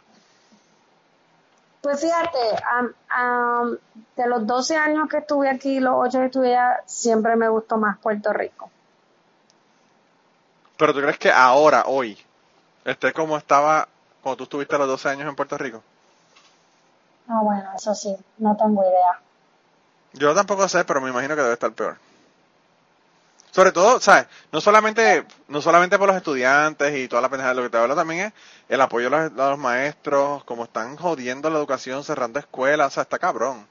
[1.82, 2.38] Pues fíjate,
[2.72, 3.78] am- am,
[4.16, 7.78] de los 12 años que estuve aquí, los 8 que estuve allá, siempre me gustó
[7.78, 8.70] más Puerto Rico.
[10.78, 12.18] Pero tú crees que ahora, hoy,
[12.86, 13.88] esté como estaba
[14.22, 15.84] cuando tú estuviste a los 12 años en Puerto Rico.
[17.30, 19.22] Ah, bueno, eso sí, no tengo idea.
[20.14, 21.98] Yo tampoco sé, pero me imagino que debe estar peor.
[23.52, 24.26] Sobre todo, ¿sabes?
[24.52, 27.96] No solamente, no solamente por los estudiantes y toda la pendeja, lo que te hablo
[27.96, 28.34] también es
[28.68, 32.92] el apoyo a los, a los maestros, como están jodiendo la educación, cerrando escuelas, o
[32.92, 33.68] sea, está cabrón.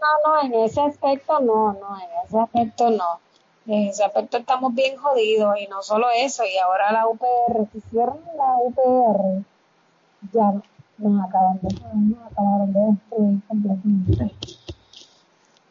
[0.00, 3.20] No, no, en ese aspecto no, no, en ese aspecto no.
[3.66, 7.80] En ese aspecto estamos bien jodidos y no solo eso, y ahora la UPR, si
[7.90, 9.44] cierran la UPR,
[10.32, 10.52] ya
[11.00, 14.36] nos acaban de, nos acabaron de destruir completamente.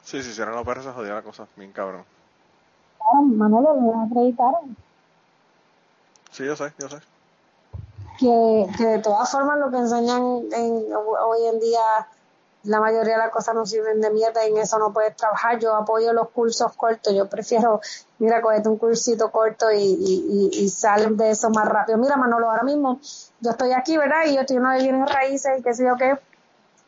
[0.03, 2.03] Sí, sí, si no, no parece se jodía la cosa, bien cabrón.
[2.97, 4.75] Claro, Manolo, no acreditaron.
[6.31, 6.97] Sí, yo sé, yo sé.
[8.19, 10.21] que, que de todas formas lo que enseñan
[10.51, 11.79] en, hoy en día,
[12.69, 15.57] la mayoría de las cosas no sirven de mierda y en eso no puedes trabajar.
[15.57, 17.81] Yo apoyo los cursos cortos, yo prefiero,
[18.19, 21.97] mira, cogete un cursito corto y, y, y, sal de eso más rápido.
[21.97, 22.99] Mira, Manolo, ahora mismo
[23.39, 24.25] yo estoy aquí, ¿verdad?
[24.27, 26.19] Y yo estoy uno de bienes raíces y qué sé yo qué.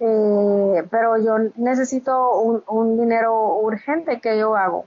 [0.01, 4.85] Eh, pero yo necesito un, un dinero urgente que yo hago.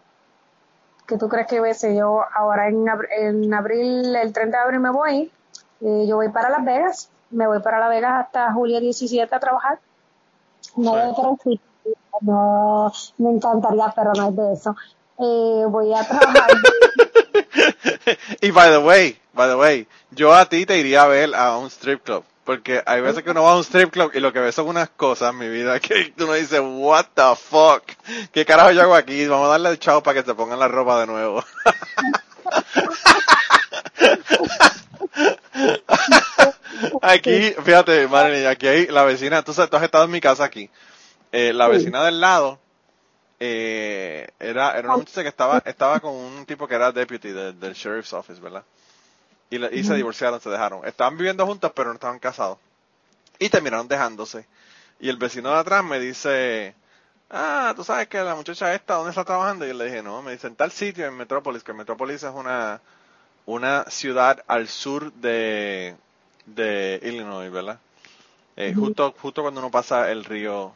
[1.09, 1.83] ¿Qué tú crees que ves?
[1.83, 2.87] Yo ahora en,
[3.19, 5.33] en abril, el 30 de abril me voy,
[5.81, 9.41] eh, yo voy para Las Vegas, me voy para Las Vegas hasta julio 17 a
[9.41, 9.81] trabajar.
[10.77, 11.51] No Sí.
[11.51, 14.77] sitio, no, me encantaría, pero no es de eso.
[15.19, 16.51] Eh, voy a trabajar.
[18.41, 21.57] y by the way, by the way, yo a ti te iría a ver a
[21.57, 22.25] un strip club.
[22.45, 24.69] Porque hay veces que uno va a un strip club y lo que ve son
[24.69, 27.83] unas cosas, mi vida, que uno dice, what the fuck,
[28.33, 29.27] ¿qué carajo yo hago aquí?
[29.27, 31.43] Vamos a darle el chao para que se pongan la ropa de nuevo.
[37.13, 40.45] aquí, fíjate, madre mía, aquí hay la vecina, tú, tú has estado en mi casa
[40.45, 40.71] aquí,
[41.33, 42.61] Eh, la vecina del lado,
[43.41, 47.53] eh, era, era una muchacha que estaba, estaba con un tipo que era deputy de-
[47.55, 48.65] del sheriff's office, ¿verdad?
[49.51, 50.87] Y, le- y se divorciaron, se dejaron.
[50.87, 52.59] Estaban viviendo juntos, pero no estaban casados.
[53.39, 54.47] Y terminaron dejándose.
[55.01, 56.75] Y el vecino de atrás me dice,
[57.31, 59.65] ah, tú sabes que la muchacha esta, ¿dónde está trabajando?
[59.67, 62.33] Y yo le dije, no, me dice, en tal sitio, en Metrópolis, que Metrópolis es
[62.33, 62.81] una,
[63.47, 65.97] una ciudad al sur de,
[66.47, 67.79] de Illinois, ¿verdad?
[68.57, 70.73] Eh, justo, justo cuando uno pasa el río,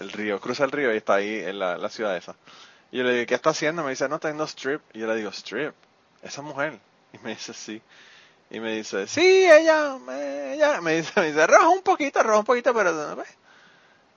[0.00, 2.36] el río, cruza el río y está ahí en la, la ciudad esa.
[2.90, 3.82] Y yo le digo, ¿qué está haciendo?
[3.82, 4.80] Me dice, no, tengo strip.
[4.94, 5.74] Y yo le digo, strip,
[6.22, 6.78] esa mujer.
[7.12, 7.82] Y me dice, sí.
[8.50, 12.38] Y me dice, sí, ella, me, ella, me dice, me dice, roja un poquito, roja
[12.38, 13.16] un poquito, pero.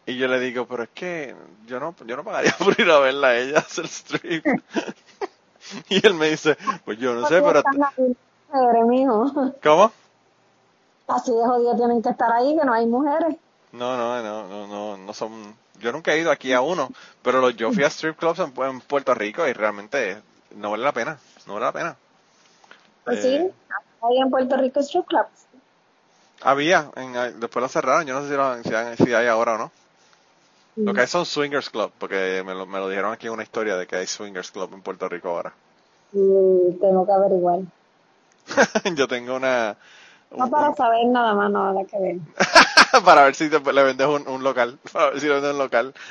[0.06, 1.36] Y yo le digo, pero es que
[1.66, 4.46] yo no, yo no pagaría por ir a verla a ella hacer strip.
[5.90, 7.64] y él me dice, pues yo no sé, pero...
[8.52, 9.54] Mujeres, mijo.
[9.62, 9.92] ¿Cómo?
[11.10, 13.36] Así de jodido tienen que estar ahí, que no hay mujeres.
[13.72, 15.56] No, no, no, no, no, no son.
[15.80, 16.92] Yo nunca he ido aquí a uno,
[17.22, 20.22] pero los, yo fui a strip clubs en, en Puerto Rico y realmente
[20.56, 21.98] no vale la pena, no vale la pena.
[23.04, 23.52] Pues Eh, sí,
[24.02, 25.48] hay en Puerto Rico strip clubs.
[26.42, 29.56] Había, en, después lo cerraron, yo no sé si, lo- si, hay, si hay ahora
[29.56, 29.72] o no.
[30.84, 33.44] Lo que hay son swingers club, porque me lo, me lo dijeron aquí en una
[33.44, 35.54] historia de que hay swingers club en Puerto Rico ahora.
[36.12, 37.62] Y tengo que averiguar.
[38.96, 39.78] yo tengo una...
[40.36, 42.16] No para saber nada más, no nada que ver.
[43.06, 45.58] para ver si te- le vendes un, un local, para ver si le vendes un
[45.60, 45.94] local.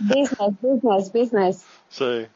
[0.00, 1.64] Business, business, business.
[1.88, 2.26] sí.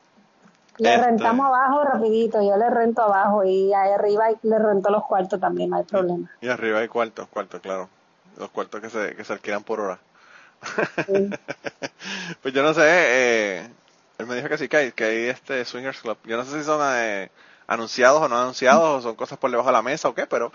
[0.78, 5.04] Le Este- rentamos abajo rapidito, yo le rento abajo y ahí arriba le rento los
[5.04, 6.30] cuartos también, no hay problema.
[6.40, 7.88] Y arriba hay cuartos, cuartos, claro.
[8.38, 9.98] Los cuartos que se, que se alquilan por hora.
[11.06, 11.30] Sí.
[12.42, 13.70] pues yo no sé, eh,
[14.18, 16.18] él me dijo que sí, que hay, que hay este Swingers Club.
[16.24, 17.30] Yo no sé si son eh,
[17.66, 20.52] anunciados o no anunciados, o son cosas por debajo de la mesa o qué, pero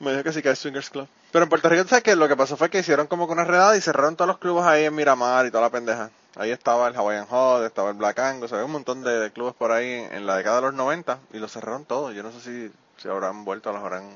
[0.00, 1.08] me dijo que sí que hay Swingers Club.
[1.32, 2.16] Pero en Puerto Rico, ¿sabes qué?
[2.16, 4.64] Lo que pasó fue que hicieron como que una redada y cerraron todos los clubes
[4.64, 6.10] ahí en Miramar y toda la pendeja.
[6.36, 9.54] Ahí estaba el Hawaiian Hot, estaba el Black Angus, o un montón de, de clubes
[9.54, 12.14] por ahí en, en la década de los 90 y los cerraron todos.
[12.14, 14.08] Yo no sé si, si habrán vuelto los habrán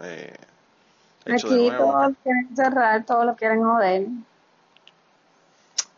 [0.00, 0.34] eh,
[1.26, 1.92] hecho de Aquí nuevo.
[1.92, 4.06] todos quieren cerrar, todos lo quieren joder.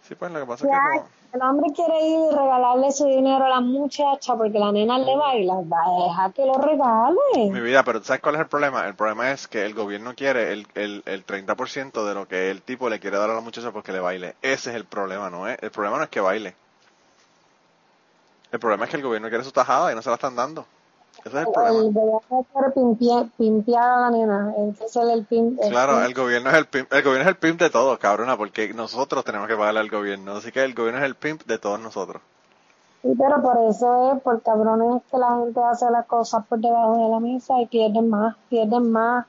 [0.09, 3.07] Sí, pues lo que pasa es que como- el hombre quiere ir y regalarle su
[3.07, 7.61] dinero a la muchacha porque la nena le baila, deja que lo Mi regale.
[7.61, 8.87] vida, pero ¿tú ¿sabes cuál es el problema?
[8.87, 12.63] El problema es que el gobierno quiere el, el, el 30% de lo que el
[12.63, 14.35] tipo le quiere dar a la muchacha porque le baile.
[14.43, 15.59] Ese es el problema, ¿no es?
[15.63, 16.55] El problema no es que baile.
[18.53, 20.67] El problema es que el gobierno quiere su tajada y no se la están dando.
[21.25, 21.81] Ese es el problema.
[22.55, 25.61] El pimpear a la nena, ese es el pimp.
[25.61, 26.07] el Claro, pimp.
[26.07, 29.25] el gobierno es el pimp, el gobierno es el pimp de todos, cabrona, porque nosotros
[29.25, 30.33] tenemos que pagarle al gobierno.
[30.37, 32.23] Así que el gobierno es el pimp de todos nosotros.
[33.03, 36.97] Sí, pero por eso es, por cabrones que la gente hace las cosas por debajo
[36.97, 39.27] de la mesa y pierden más, pierden más.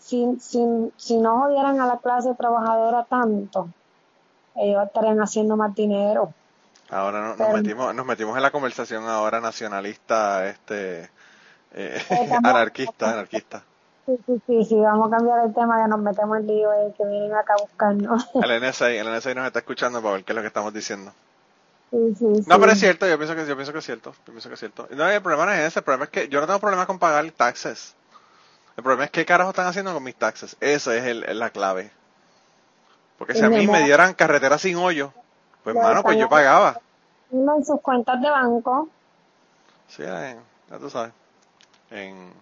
[0.00, 0.60] Si, si,
[0.96, 3.68] si no jodieran a la clase trabajadora tanto,
[4.56, 6.32] ellos estarían haciendo más dinero.
[6.90, 11.08] Ahora no- nos metimos, nos metimos en la conversación ahora nacionalista, este,
[11.74, 12.00] eh,
[12.42, 13.64] anarquista, anarquista.
[14.06, 16.92] Sí, sí, sí, sí, vamos a cambiar el tema que nos metemos en lío y
[16.92, 18.28] que vienen acá a buscarnos.
[18.34, 21.12] El NSA, el NSA nos está escuchando para ver qué es lo que estamos diciendo.
[21.90, 22.44] Sí, sí, sí.
[22.46, 24.54] No, pero es cierto, yo pienso que yo pienso que es cierto, yo pienso que
[24.54, 24.88] es cierto.
[24.90, 26.98] No, el problema no es ese, el problema es que yo no tengo problema con
[26.98, 27.94] pagar taxes.
[28.76, 30.56] El problema es qué carajo están haciendo con mis taxes.
[30.60, 31.90] Esa es, el, la clave.
[33.16, 35.12] Porque si a mí me dieran carretera sin hoyo,
[35.62, 36.78] pues Lo mano, pues yo pagaba.
[37.32, 38.88] En sus cuentas de banco.
[39.88, 41.12] Sí, ya tú sabes.
[41.90, 42.32] En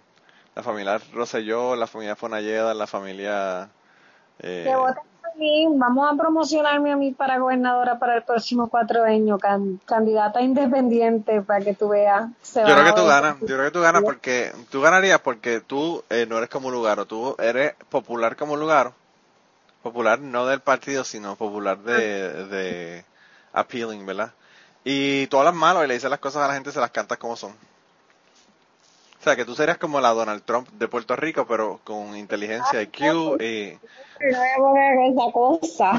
[0.55, 3.69] la familia Rosselló, la familia Fonalleda, la familia...
[4.41, 4.73] Eh.
[5.75, 11.41] Vamos a promocionarme a mí para gobernadora para el próximo cuatro años, can- candidata independiente
[11.41, 12.29] para que tú veas.
[12.55, 16.05] Yo creo que tú ganas, yo creo que tú ganas porque tú ganarías porque tú
[16.11, 18.95] eh, no eres como Lugaro, tú eres popular como Lugaro,
[19.83, 23.05] popular no del partido sino popular de, de
[23.53, 24.33] appealing, ¿verdad?
[24.85, 27.19] Y tú hablas malo y le dices las cosas a la gente se las cantas
[27.19, 27.53] como son.
[29.23, 32.83] O sea que tú serías como la Donald Trump de Puerto Rico pero con inteligencia
[32.83, 33.79] IQ y
[34.21, 35.93] No voy a poner esa cosa.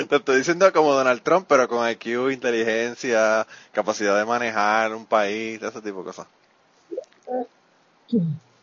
[0.08, 5.62] te estoy diciendo como Donald Trump pero con IQ, inteligencia, capacidad de manejar un país,
[5.62, 6.26] ese tipo de cosas.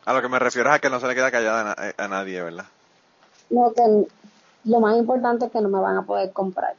[0.05, 1.93] A lo que me refiero es a que no se le queda callada a, na-
[1.97, 2.65] a nadie, ¿verdad?
[3.49, 3.81] No, que
[4.65, 6.75] lo más importante es que no me van a poder comprar.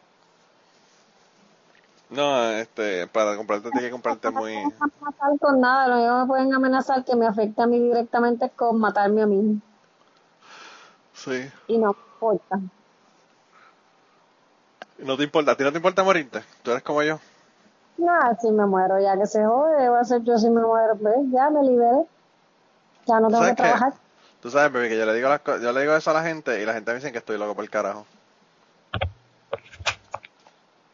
[2.11, 4.57] No, este, para comprarte tienes que comprarte muy...
[4.57, 7.63] No me pueden amenazar con nada, lo único que me pueden amenazar que me afecte
[7.63, 9.61] a mí directamente es con matarme a mí.
[11.13, 11.51] Sí.
[11.67, 12.61] Y no me importa.
[14.99, 16.43] No te importa, a ti no te importa morirte.
[16.63, 17.21] Tú eres como yo.
[17.99, 20.97] Nada, si me muero, ya que se jode, va a ser yo si me muero,
[20.97, 22.05] pues ya me liberé.
[23.07, 23.93] Ya no tengo que trabajar.
[24.41, 26.63] Tú sabes, baby, que yo le digo las yo le digo eso a la gente
[26.63, 28.07] y la gente me dice que estoy loco por el carajo.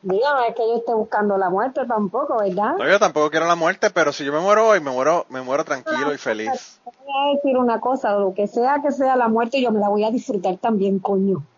[0.05, 2.75] Dígame, es que yo esté buscando la muerte tampoco, ¿verdad?
[2.77, 5.41] No, yo tampoco quiero la muerte, pero si yo me muero hoy, me muero, me
[5.41, 6.79] muero tranquilo y feliz.
[6.85, 9.81] Te voy a decir una cosa, lo que sea que sea la muerte, yo me
[9.81, 11.43] la voy a disfrutar también, coño.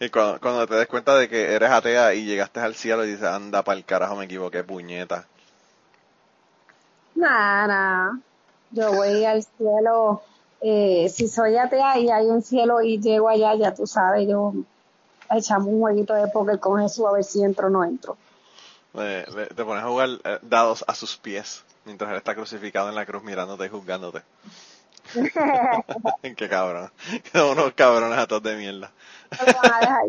[0.00, 3.10] Y cuando, cuando te des cuenta de que eres atea y llegaste al cielo y
[3.10, 5.26] dices, anda para el carajo, me equivoqué, puñeta.
[7.14, 8.18] Nada, nada.
[8.70, 10.22] Yo voy al cielo,
[10.62, 14.54] eh, si soy atea y hay un cielo y llego allá, ya tú sabes, yo
[15.30, 18.16] echamos un jueguito de póker con Jesús a ver si entro o no entro.
[18.94, 22.88] Eh, le- te pones a jugar eh, dados a sus pies mientras él está crucificado
[22.88, 24.22] en la cruz mirándote y juzgándote.
[26.36, 26.90] Qué cabrón.
[27.32, 28.90] Qué unos cabrones a todos de mierda.
[29.30, 30.00] A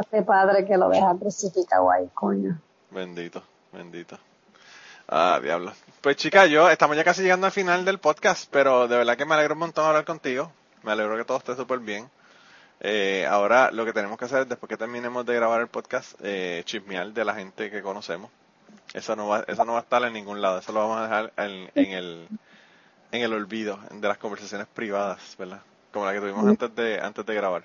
[0.00, 2.58] este padre que lo deja crucificado ahí, coño.
[2.90, 3.42] Bendito,
[3.72, 4.18] bendito.
[5.08, 5.72] Ah, diablo.
[6.00, 9.24] Pues chica, yo estamos ya casi llegando al final del podcast, pero de verdad que
[9.24, 10.50] me alegro un montón hablar contigo.
[10.82, 12.10] Me alegro que todo esté súper bien.
[12.80, 16.62] Eh, ahora lo que tenemos que hacer después que terminemos de grabar el podcast, eh,
[16.64, 18.30] chismear de la gente que conocemos.
[18.92, 20.58] Eso no va, eso no va a estar en ningún lado.
[20.58, 22.28] Eso lo vamos a dejar en, en el,
[23.12, 25.60] en el olvido de las conversaciones privadas, ¿verdad?
[25.92, 27.64] Como la que tuvimos antes de, antes de grabar.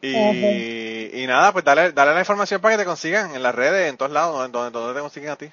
[0.00, 3.88] Y, y nada, pues dale, dale la información para que te consigan en las redes,
[3.88, 5.50] en todos lados, donde, donde te consiguen a ti.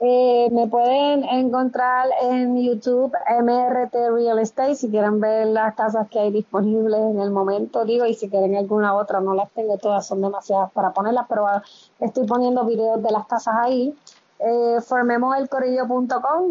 [0.00, 6.20] Eh, me pueden encontrar en YouTube MRT Real Estate si quieren ver las casas que
[6.20, 10.06] hay disponibles en el momento, digo, y si quieren alguna otra, no las tengo todas,
[10.06, 11.64] son demasiadas para ponerlas, pero ah,
[11.98, 13.92] estoy poniendo videos de las casas ahí.
[14.40, 14.78] Eh,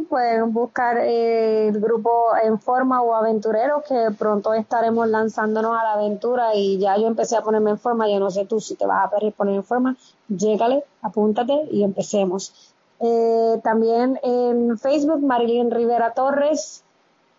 [0.09, 5.93] pueden buscar eh, el grupo en forma o aventureros que pronto estaremos lanzándonos a la
[5.93, 8.85] aventura y ya yo empecé a ponerme en forma, yo no sé tú si te
[8.85, 9.95] vas a poner en forma,
[10.27, 12.66] llégale, apúntate y empecemos.
[12.99, 16.83] Eh, también en Facebook, Marilyn Rivera Torres.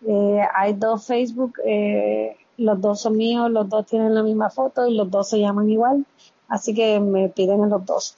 [0.05, 4.87] Eh, hay dos Facebook, eh, los dos son míos, los dos tienen la misma foto
[4.87, 6.05] y los dos se llaman igual.
[6.47, 8.15] Así que me piden en los dos.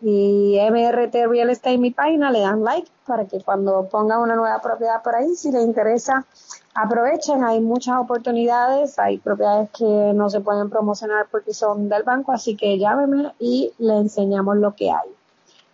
[0.00, 4.60] Y MRT Real Estate, mi página, le dan like para que cuando pongan una nueva
[4.60, 6.26] propiedad por ahí, si les interesa,
[6.74, 7.44] aprovechen.
[7.44, 12.56] Hay muchas oportunidades, hay propiedades que no se pueden promocionar porque son del banco, así
[12.56, 15.08] que llámeme y le enseñamos lo que hay.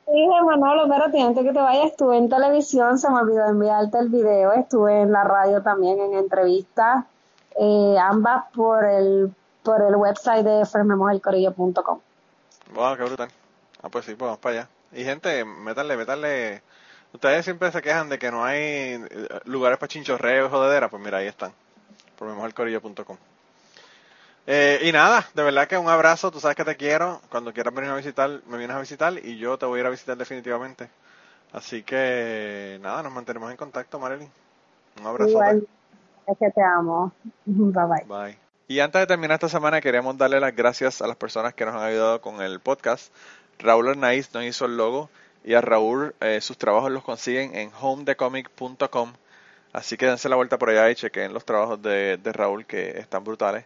[0.08, 4.10] Dije, Manolo, espérate, antes que te vayas, estuve en televisión, se me olvidó enviarte el
[4.10, 7.06] video, estuve en la radio también en entrevistas,
[7.60, 9.34] eh, ambas por el,
[9.64, 11.99] por el website de fermemoselcorillo.com.
[12.74, 13.30] Wow, qué brutal.
[13.82, 14.70] Ah, pues sí, pues vamos para allá.
[14.91, 16.62] Y gente, métanle, métanle.
[17.14, 20.89] Ustedes siempre se quejan de que no hay eh, lugares para chinchorreo y jodedera.
[20.89, 21.51] Pues mira, ahí están.
[22.18, 22.28] Por.
[24.48, 26.32] Eh, y nada, de verdad que un abrazo.
[26.32, 27.22] Tú sabes que te quiero.
[27.30, 29.88] Cuando quieras venir a visitar, me vienes a visitar y yo te voy a ir
[29.88, 30.89] a visitar definitivamente.
[31.52, 34.30] Así que nada, nos mantenemos en contacto, Marilyn.
[35.00, 35.32] Un abrazo.
[35.32, 35.68] Igual,
[36.28, 37.14] es que te amo.
[37.46, 38.06] Bye bye.
[38.06, 38.38] Bye.
[38.68, 41.76] Y antes de terminar esta semana, queremos darle las gracias a las personas que nos
[41.76, 43.14] han ayudado con el podcast.
[43.60, 45.10] Raúl Arnaiz nos hizo el logo
[45.43, 49.14] y a Raúl eh, sus trabajos los consiguen en homedecomic.com.
[49.72, 52.98] Así que dense la vuelta por allá y chequen los trabajos de, de Raúl que
[52.98, 53.66] están brutales.